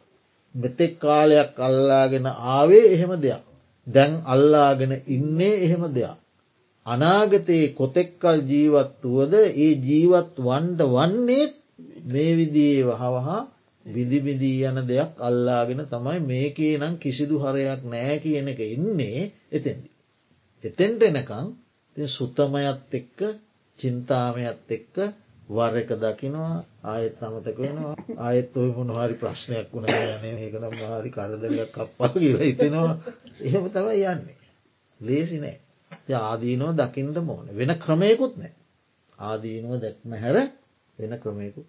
[0.55, 3.43] මෙතෙක් කාලයක් අල්ලාගෙන ආවේ එහෙම දෙයක්.
[3.87, 6.17] දැන් අල්ලාගෙන ඉන්නේ එහෙම දෙයක්.
[6.89, 11.47] අනාගතයේ කොතෙක්කල් ජීවත් වුවද ඒ ජීවත් වන්ඩ වන්නේ
[12.07, 13.41] මේ විදියේ වහවහා
[13.87, 19.91] විදිබිදී යන දෙයක් අල්ලාගෙන තමයි මේකේ නම් කිසිදු හරයක් නෑ කියන එක ඉන්නේ එතෙන්දි.
[20.65, 21.47] එතෙන්ට එනකං
[21.97, 23.19] සුතමයත් එක්ක
[23.79, 24.97] චින්තාමයත් එක්ක
[25.49, 27.95] වර එක දකිනවා ආයෙත් අමතක වෙනවා.
[28.19, 29.95] ආයෙත් ඔය මොන හරි ප්‍රශ්නයක් වුණ න
[30.39, 32.95] ඒකනම් හරි කරදරයක් කප්පා කියල හිතෙනවා.
[33.41, 34.37] එහෙම තවයි යන්නේ.
[35.01, 35.57] ලේසි නෑ.
[36.21, 38.55] ආදීනෝ දකිින්ට මෝන වෙන ක්‍රමයකුත් නෑ
[39.23, 40.37] ආදීනුව දැක්ම හැර
[40.99, 41.61] වෙන ක්‍රමයකු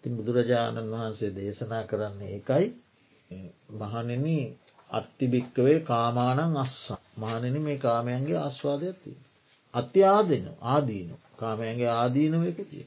[0.00, 2.66] ති බුදුරජාණන් වහන්සේ දේශනා කරන්නේ ඒකයි.
[3.72, 4.26] මහනෙන
[4.90, 6.76] අත්තිභික්කවේ කාමානං අස්ස.
[7.16, 9.16] මානන මේ කාමයන්ගේ ආස්වාදයක් තිය
[9.74, 10.44] අති ආදන.
[10.66, 12.84] ආදීනු කාමයන්ගේ ආදීනවයක තිය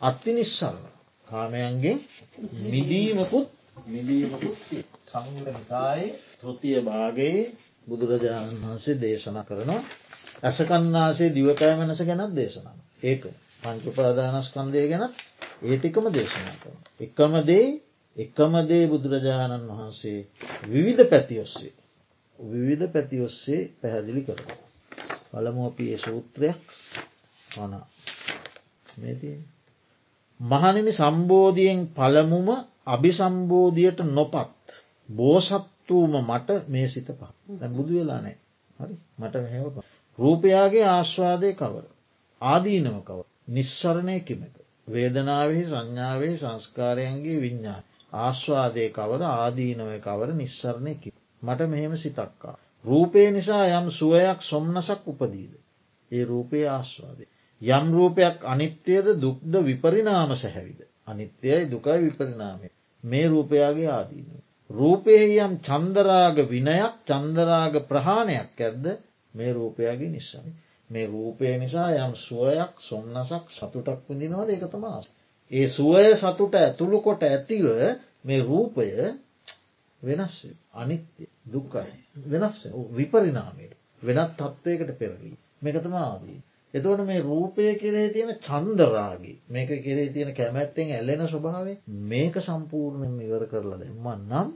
[0.00, 0.86] අත්ති නිස්සරණ
[1.28, 1.96] කාමයන්ගේ
[2.64, 3.48] මිදීමකුත්
[3.86, 4.56] මිදීමකුත්
[5.08, 6.06] සංගලතායි
[6.40, 7.40] තෘතිය භාගයේ
[7.86, 9.82] බුදුරජාණන් වහන්සේ දේශන කරනවා.
[10.42, 13.22] ඇසකන්නාසේ දිවකෑ මනස ගැනත් දේශනා ඒක
[13.62, 15.14] පංචුපාදානස්කන්දය ගැනත්
[15.62, 16.78] ඒටිකම දේශනා කරන.
[17.00, 17.66] එකම දේ
[18.16, 20.20] එකම දේ බුදුරජාණන් වහන්සේ
[20.66, 21.72] විවිධ පැතිඔස්සේ
[22.38, 24.40] විවිධ පැතිඔස්සේ පැහැදිලි කර.
[25.30, 26.58] පළමු අපි ඒ සූත්‍රයක්
[27.48, 27.74] වන
[28.98, 29.36] මේතිය.
[30.40, 32.48] මහනිනි සම්බෝධියෙන් පළමුම
[32.86, 34.66] අභිසම්බෝධියට නොපත්
[35.08, 37.32] බෝසත්වූම මට මේ සිත පා
[37.70, 38.36] බුදු වෙලා නෑ
[38.78, 39.97] හරි මට මෙහෙව පා.
[40.18, 41.84] රූපයාගේ ආශ්වාදය කවර.
[42.40, 43.20] ආදීනම කව.
[43.48, 44.56] නිස්සරණය කිමක.
[44.88, 47.80] වේදනාවෙහි සංඥාවේ සංස්කාරයන්ගේ විඤ්ඥා.
[48.12, 51.12] ආශ්වාදය කවර ආදීනව කවර නිස්සරණය කි.
[51.42, 52.56] මට මෙහෙම සිතක්කා.
[52.84, 55.52] රූපය නිසා යම් සුවයක් සොම්නසක් උපදීද.
[56.10, 57.24] ඒ රූපය ආශ්වාදය.
[57.62, 60.80] යම් රූපයක් අනිත්‍යයද දුක්ද විපරිනාම සැහැවිද.
[61.06, 62.68] අනිත්‍යයයි දුකයි විපරිනාමය.
[63.04, 64.30] මේ රූපයාගේ ආදීන.
[64.70, 68.86] රූපයෙහි යම් චන්දරාග විනයක් චන්දරාග ප්‍රහාණයක් ඇද්ද
[69.38, 70.52] මේ රූපයාගේ නිසායි.
[70.90, 74.50] මේ රූපය නිසා යම් සුවයක් සොම්නසක් සතුටක් විඳිනවද?
[74.50, 75.00] එක තමා.
[75.50, 77.64] ඒ සුවය සතුට ඇතුළු කොට ඇතිව
[78.24, 78.88] මේ රූපය
[80.02, 80.34] වෙනස්
[80.74, 81.92] අනිත්‍ය දුකයි.
[82.26, 82.56] වෙනස්
[82.92, 85.36] විපරිනාමයට වෙනත් තත්ත්වයකට පෙරලී.
[85.60, 86.38] මේකතම ආදී.
[86.74, 91.76] එතවට මේ රූපය කෙරේ තියෙන චන්දරාගේ මේක කෙරේ තියෙන කැමැත්තෙන් ඇල්ලෙන ස්වභාවේ
[92.06, 94.48] මේක සම්පූර්ණයෙන් ඉවර කරලා දෙම නම්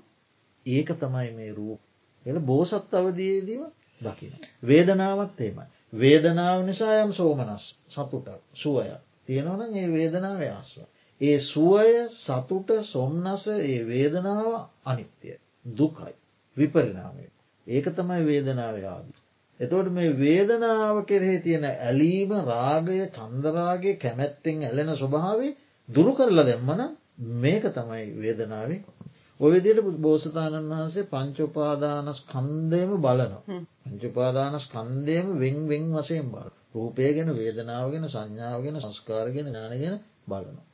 [0.67, 1.81] ඒක තමයි මේ රූප.
[2.27, 3.63] එල බෝසත් අවදයේදීම
[4.03, 4.35] දකින.
[4.65, 5.67] වේදනාවත් ඒමයි.
[5.95, 8.89] වේදනාව නිසා යම් සෝමනස් සතුට සුවය
[9.27, 10.79] තියෙනවන ඒ වේදනාව ආස්ව.
[11.21, 14.53] ඒ සුවය සතුට සොම්නස ඒ වේදනාව
[14.85, 15.37] අනිත්‍යය
[15.77, 16.15] දුකයි
[16.57, 17.27] විපරිනාමය.
[17.67, 19.21] ඒක තමයි වේදනාව ආදී.
[19.61, 25.53] එතවට මේ වේදනාව කෙරෙහි තියෙන ඇලීම රාගය චන්දරාගේ කැමැත්තෙන් ඇලෙන ස්වභාවේ
[25.89, 26.83] දුරු කරලා දෙම්මන
[27.39, 28.81] මේක තමයි වේදනාවේ
[29.43, 33.43] ඔයදියට බෝසතාණන් වහන්සේ පංචුපාදානස් කන්දයම බලනවා.
[33.85, 36.49] පංචුපාදානස් කන්දයම වෙන් වෙන් වසයෙන් බල.
[36.73, 40.67] රූපය ගැන වේදනාවගෙන සංඥාවගෙන සංස්කාරගෙන නානගෙන බලනවා.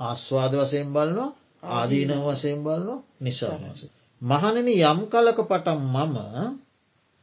[0.00, 1.30] ආස්වාද වසයෙන් බලනවා
[1.72, 3.80] ආදීනව වසයෙන් බලනවා නිසාහස.
[4.22, 6.18] මහනන යම් කලක පටම් මම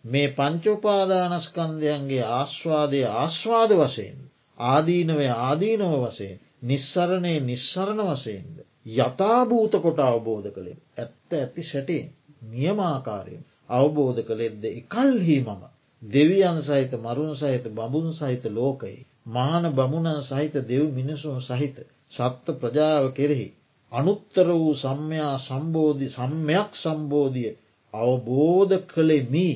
[0.03, 4.19] මේ පංචෝපාදානස්කන්දයන්ගේ ආශ්වාදය ආශ්වාද වසයෙන්
[4.57, 8.57] ආදීනවය ආදීනව වසයෙන් නිස්සරණය නිස්සරණ වසයෙන්ද.
[8.85, 10.77] යථභූත කොට අවබෝධ කළේ.
[10.97, 12.03] ඇත්ත ඇති සැටේ
[12.49, 15.63] නියමාකාරයෙන් අවබෝධ කළෙද්ද එකල්හි මම.
[16.01, 21.75] දෙවියන් සහිත මරුණ සහිත බඹුන් සහිත ලෝකයේ මාන බමුණන් සහිත දෙව් මිනිසුන් සහිත
[22.11, 23.49] සත්ව ප්‍රජාව කෙරෙහි
[23.91, 27.57] අනුත්තර වූ සම්මයා සම්බෝධි සම්මයක් සම්බෝධිය
[27.93, 29.55] අවබෝධ කළෙමී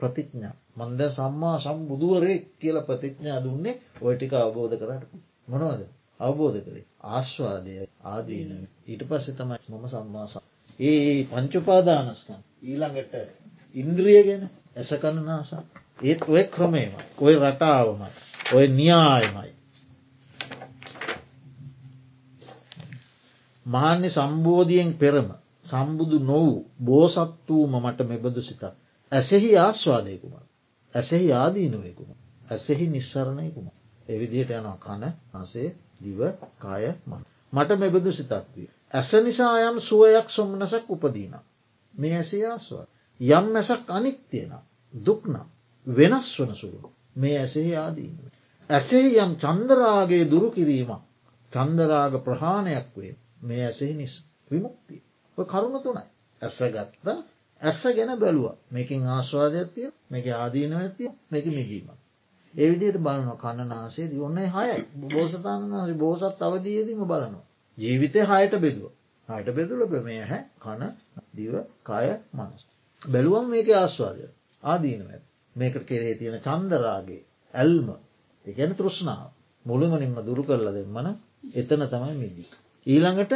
[0.00, 0.54] ප්‍රතිඥා.
[0.76, 5.10] මන්ද සම්මා සම්බුදුවරේ කියල ප්‍රතිඥා දුන්නේ ඔයටික අවබෝධ කරට
[5.48, 5.82] මොනවද?
[6.20, 7.72] අවබෝධ කරේ ආශ්වාදය
[8.02, 8.50] ආදීන.
[8.86, 10.34] ඊට පස්සෙ තමයි මම සම්මාස
[10.80, 13.14] ඒ පංචුපාදානස්කන් ඊළඟට
[13.74, 14.44] ඉන්ද්‍රිය ගැන
[14.76, 15.62] ඇසකණනාසා
[16.00, 17.02] ඒත් ඔය ක්‍රමේමයි.
[17.18, 18.10] ඔය රටාවමයි.
[18.52, 19.50] ඔය න්‍යායමයි.
[23.66, 25.28] මහන්නේ සම්බෝධියෙන් පෙරම
[25.64, 28.62] සම්බුදු නොවූ බෝසත් වූම මට මෙබඳු සිතක්.
[29.12, 30.34] ඇසෙහි ආශ්වාදයකුම
[30.94, 32.08] ඇසෙහි ආදීනුවයකුම
[32.48, 33.66] ඇසෙහි නිස්සරණයකුම
[34.08, 35.68] එවිදිහට යනවා කන අසේ
[36.02, 36.20] දිව
[36.58, 37.22] කාය මන.
[37.52, 38.68] මට මෙබඳු සිතක් විය.
[38.92, 41.34] ඇස නිසා යම් සුවයක් සොම්නසක් උපදීන.
[41.94, 42.88] මේ ඇසේ ආස්වාද.
[43.20, 44.52] යම් මැසක් අනිත්‍යයන
[44.94, 45.48] දුක්නම්
[45.86, 48.28] වෙනස් වන සුළු මේ ඇසෙහි ආදීනුව.
[48.70, 51.02] ඇසේ යම් චන්දරාගේ දුරු කිරීමක්
[51.52, 54.14] චන්දරාග ප්‍රහාණයක් වේ මේ ඇසෙහි නිස්
[54.50, 55.02] විමුක්තිය.
[55.38, 56.06] කරුණ තුනයි.
[56.40, 57.18] ඇස ගත්තා
[57.60, 61.46] ඇස ගැන බැලුව මේකින් ආශ්වාදයක් තිය මේක ආදීනව ඇතිය මේක
[62.54, 62.62] මිදීම.
[62.62, 64.68] ඒවිදියට බලන කණනාසේ ඔන්න හය
[65.06, 67.44] බෝසතන්න බෝසත් අවදීදීම බලනවා.
[67.78, 68.90] ජීවිතය හයට බෙදුව.
[69.28, 70.92] හයට බෙදුල මේ හැ කණ
[71.34, 72.62] දිව කය මනස්.
[73.02, 74.24] බැලුවම් මේක ආශ්වාදය
[74.62, 75.10] ආදීනව
[75.56, 77.22] මේකට කෙරේ තියෙන චන්දරාගේ
[77.54, 77.88] ඇල්ම
[78.44, 79.30] එකැන තෘෂ්ණාව
[79.66, 81.08] මුළුමනින්ම දුරු කරලා දෙමන
[81.54, 82.48] එතන තමයි මිදී.
[82.86, 83.34] ඊළඟට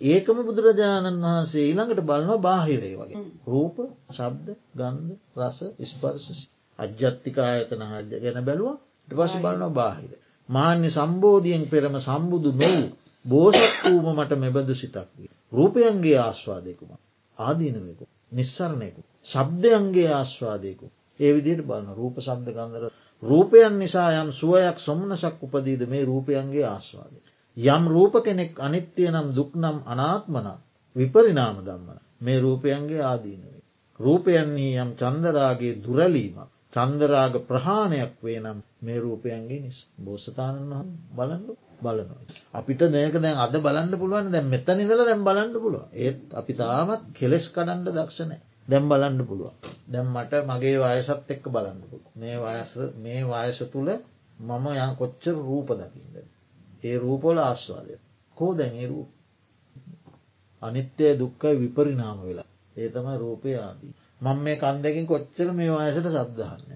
[0.00, 3.76] ඒකම බුදුරජාණන් වහන්සේ ඊළඟට බලනවා බාහිරේ වගේ රූප
[4.10, 6.42] ශබ්ද ගන්ධ රස ස්පර්ශ
[6.78, 8.76] අජ්‍යත්තික ආයතන හජ්‍ය ගැන බැලුව
[9.08, 10.12] පස බලන බාහිර.
[10.48, 12.88] මාන්‍ය සම්බෝධියෙන් පෙරම සම්බුදු නොවූ
[13.24, 15.30] බෝසත් වූම මට මෙබඳු සිතක් විය.
[15.52, 16.90] රූපයන්ගේ ආස්වාදයකුම
[17.38, 19.00] ආදීනවෙකු නිස්සරණයකු.
[19.24, 20.86] ශබ්දයන්ගේ ආස්වාදයකු.
[21.20, 22.84] ඒ විදියට බලන රූප සබ්ද ගන්දර
[23.22, 27.18] රූපයන් නිසා යම් සුවයක් සොම්නසක් උපදීද මේ රූපයන්ගේ ආස්වාදය.
[27.56, 30.48] යම් රූප කෙනෙක් අනිත්‍යය නම් දුක්නම් අනාත්මන
[30.96, 33.62] විපරිනාම දම්මන මේ රූපයන්ගේ ආදීනවේ.
[34.00, 42.22] රූපයන්නේ යම් චන්දරාගේ දුරලීමක් චන්දරාග ප්‍රහාණයක් වේ නම් මේ රූපයන්ගේ නිස් බෝසතාණන් වහන් බලන්නු බලනවා.
[42.54, 47.02] අපිට මේක දැන් අද බලන්න පුළුවන් දැන් මෙත නිදල දැම් බලන්න පුළුව ඒත් අපි තාමත්
[47.14, 48.38] කෙලෙස් කඩන්ඩ දක්ෂණය
[48.68, 53.90] දැම් බලන්න පුළුව දැම් මට මගේ වයසත් එක්ක බලන්න පුළුව මේ වයස මේ වයස තුළ
[54.38, 56.16] මම යන් කොච්චර රූප දකිින්ද.
[56.84, 57.94] ඒ රූපොල ආස්වාදය.
[58.36, 59.08] කෝ දැන් ඒ රූප?
[60.62, 62.48] අනිත්‍යය දුක්කයි විපරිනාම වෙලා.
[62.76, 63.94] ඒ තමයි රූපය ආදී.
[64.20, 66.70] මං මේ කන්දකින් කොච්චර මේ වයසට සබ්දහන්න.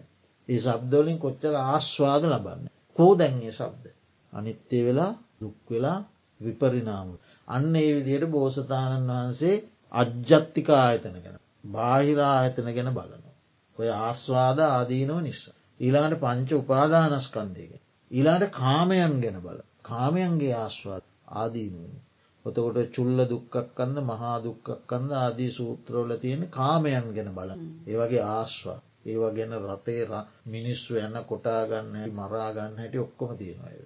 [0.49, 2.65] ඒ සබ්දවලින් කොච්චර ආශ්වාද ලබන්න.
[2.97, 3.85] කෝ දැන්ගේ සබ්ද.
[4.33, 5.99] අනිත්‍යය වෙලා දුක් වෙලා
[6.41, 7.09] විපරිනාම.
[7.49, 9.57] අන්න ඒ විදියට බෝසතාණන් වහන්සේ
[9.93, 11.39] අජ්ජත්තික ආයතන ගැන.
[11.69, 13.37] බාහිරා ආයතන ගැන බලනවා.
[13.79, 15.57] ඔය ආස්වාද ආදීනව නිසා.
[15.81, 17.73] ඊලාට පංච උපාදානස්කන්දයක.
[18.11, 19.59] ඊලාට කාමයන් ගැන බල.
[19.83, 21.99] කාමයන්ගේ ආශ්වාද ආදීනුවනි.
[22.45, 27.51] ඔතකොට චුල්ල දුක්කක් කන්න මහා දුක්කක් කන්න ආදී සූත්‍රෝල තියෙන කාමයන් ගැන බල.
[27.87, 28.79] ඒවගේ ආශ්වා.
[29.05, 30.03] ඒවා ගැන රටේ
[30.47, 33.79] මිනිස්සු යන්න කොටාගන්න මරාගන්න හැටි ඔක්කොම තියෙනවාය.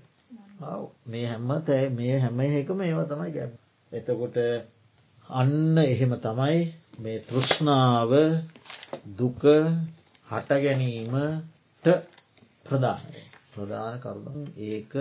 [1.07, 3.53] මේ හැම්ම තැයි මේ හැම එකම ඒව තමයි ගැන.
[3.93, 4.37] එතකොට
[5.31, 6.59] අන්න එහෙම තමයි
[6.99, 8.13] මේ තෘෂ්ණාව
[9.15, 9.43] දුක
[10.29, 11.87] හට ගැනීමට
[12.65, 14.93] ප්‍රධානය ප්‍රධාන කරුණ ඒක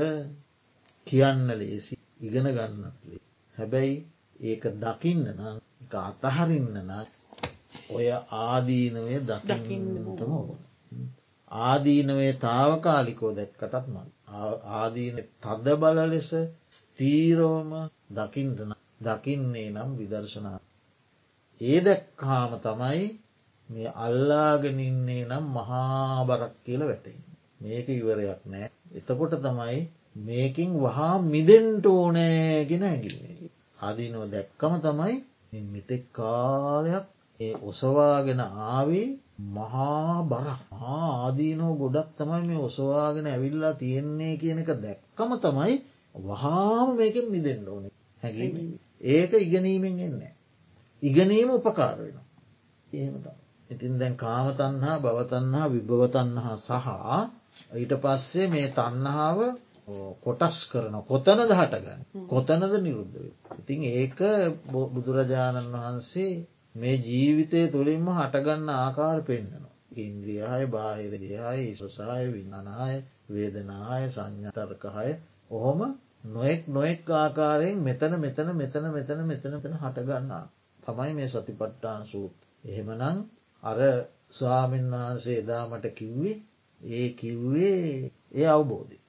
[1.07, 3.22] කියන්න ලේසි ඉගෙන ගන්නත් ලේ.
[3.57, 3.95] හැබැයි
[4.43, 7.07] ඒක දකින්න නම් එක අතහරින්න නම්
[7.89, 8.07] ඔය
[8.39, 10.59] ආදීනවේ දකින්නටම ඕන.
[11.51, 14.07] ආදීනවේ තාවකාලිකෝ දැක්කටත් මන්.
[14.77, 16.31] ආදීන තද බල ලෙස
[16.71, 17.71] ස්තීරෝම
[18.15, 20.59] දකිින්ටන දකින්නේ නම් විදර්ශනා.
[21.61, 23.03] ඒ දැක්කාම තමයි
[23.69, 27.19] මේ අල්ලාගෙනන්නේ නම් මහාබරක් කියල වැටයි.
[27.61, 28.67] මේක ඉවරයක් නෑ.
[28.95, 29.79] එතකොට තමයි
[30.17, 33.32] මේකින් වහා මිදෙන්ට ඕනෑගෙන ඇගින්නේ.
[33.83, 35.15] ආදීනව දැක්කම තමයි
[35.65, 37.05] මෙතෙක් කාලයක්
[37.39, 39.09] ඒ ඔසවාගෙන ආවී
[39.49, 40.61] මහා බරක්
[40.91, 45.75] ආදීනෝ ගොඩක් තමයි මේ ඔසවාගෙන ඇවිල්ලා තියෙන්නේ කියන එක දැක්කම තමයි
[46.15, 47.85] වහාම මේකෙන් මිදෙන්ට ඕන
[48.23, 48.47] හැකි
[49.03, 50.21] ඒක ඉගෙනීමෙන් එන්න.
[51.01, 52.17] ඉගෙනීම උපකාර වෙන.
[52.87, 53.27] එහෙමත.
[53.69, 56.87] ඉතින් දැන් කාමතන්හා බවතන්හා විභවතන්හා සහ
[57.73, 59.39] ඊට පස්සේ මේ තන්නහාාව
[60.21, 63.17] කොටස් කරන කොතනද හටගන්න කොතනද නිරුද්ධ
[63.55, 64.19] ඉතින් ඒක
[64.93, 66.33] බුදුරජාණන් වහන්සේ
[66.75, 69.73] මේ ජීවිතය තුළින්ම හටගන්න ආකාර පෙන්න්නනවා.
[69.97, 72.95] ඉන්ද්‍රියහය බාහිරදිහයි ඉසසාය වින්නනාය
[73.29, 75.11] වේදනාය සංඥතර්කහය
[75.51, 75.81] ඔහොම
[76.27, 80.45] නොෙක් නොෙක් ආකාරයෙන් මෙතන මෙතන මෙතන මෙතන මෙතන පෙන හටගන්නා
[80.83, 82.35] තමයි මේ සතිපට්ටාන සූත්.
[82.63, 83.17] එහෙමනං
[83.63, 83.79] අර
[84.31, 86.37] ස්වාමීන් වහන්සේ එදාමට කිව්වේ
[86.81, 89.02] ඒ කිව්වේ ඒ අවබෝධය.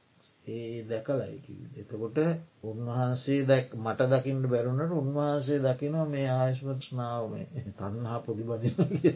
[0.46, 1.54] ඒ දැකලයිකි.
[1.74, 2.18] එතකොට
[2.64, 9.14] උන්වහන්සේ දැක් මට දකිින්ට බැරුණට උන්වහන්සේ දකිනවා මේ ආයශ්මත්ස්නාව මේ තන්හා පොඩිබදින කිය.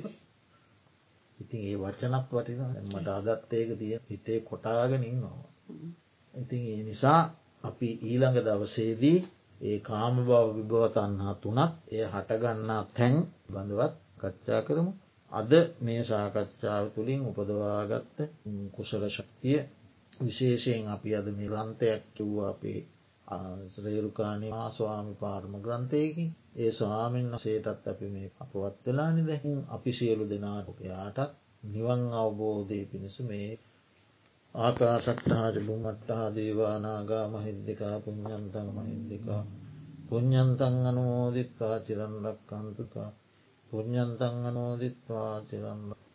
[1.38, 5.38] ඉතින් ඒ වචනක් වටින මට අදත් ඒක තිය හිතේ කොටාගෙනින් නොව.
[6.34, 7.20] ඉතින් ඒ නිසා
[7.64, 9.18] අපි ඊළඟ දවසේදී
[9.60, 13.14] ඒ කාම බව විභවතන්හා තුනත් එය හටගන්නා තැන්
[13.52, 14.92] බඳවත් කච්චා කරමු.
[15.32, 15.50] අද
[15.80, 18.16] මේ සාකච්ඡාව තුළින් උපදවාගත්ත
[18.72, 19.58] කුසල ශක්තිය
[20.18, 22.80] විශේෂයෙන් අපි අද මේ රන්තයක් කිව්වා අපේ
[23.72, 26.30] ශ්‍රේරුකාණය ආස්වාමි පාර්ම ග්‍රන්ථයකින්.
[26.56, 31.32] ඒ ස්වාමීන් වසේටත් අපි මේ අපවත් වෙලා නිදැහින් අපි සියලු දෙනාටයාටත්
[31.64, 33.50] නිවන් අවබෝධය පිණිස මේ
[34.54, 39.42] ආකාසක්ටහාට බුමට්ටහා දේවානාගා මහිද්දිකා පුഞ්ඥන්තන් මහින්දිකා
[40.08, 43.10] පුഞ්ඥන්තන් අනුමෝදිත්වා චිරන්ලක් කන්තුකා
[43.70, 46.07] පුඥ්ඥන්තන් අනෝදිත්වා චිරන්ලක්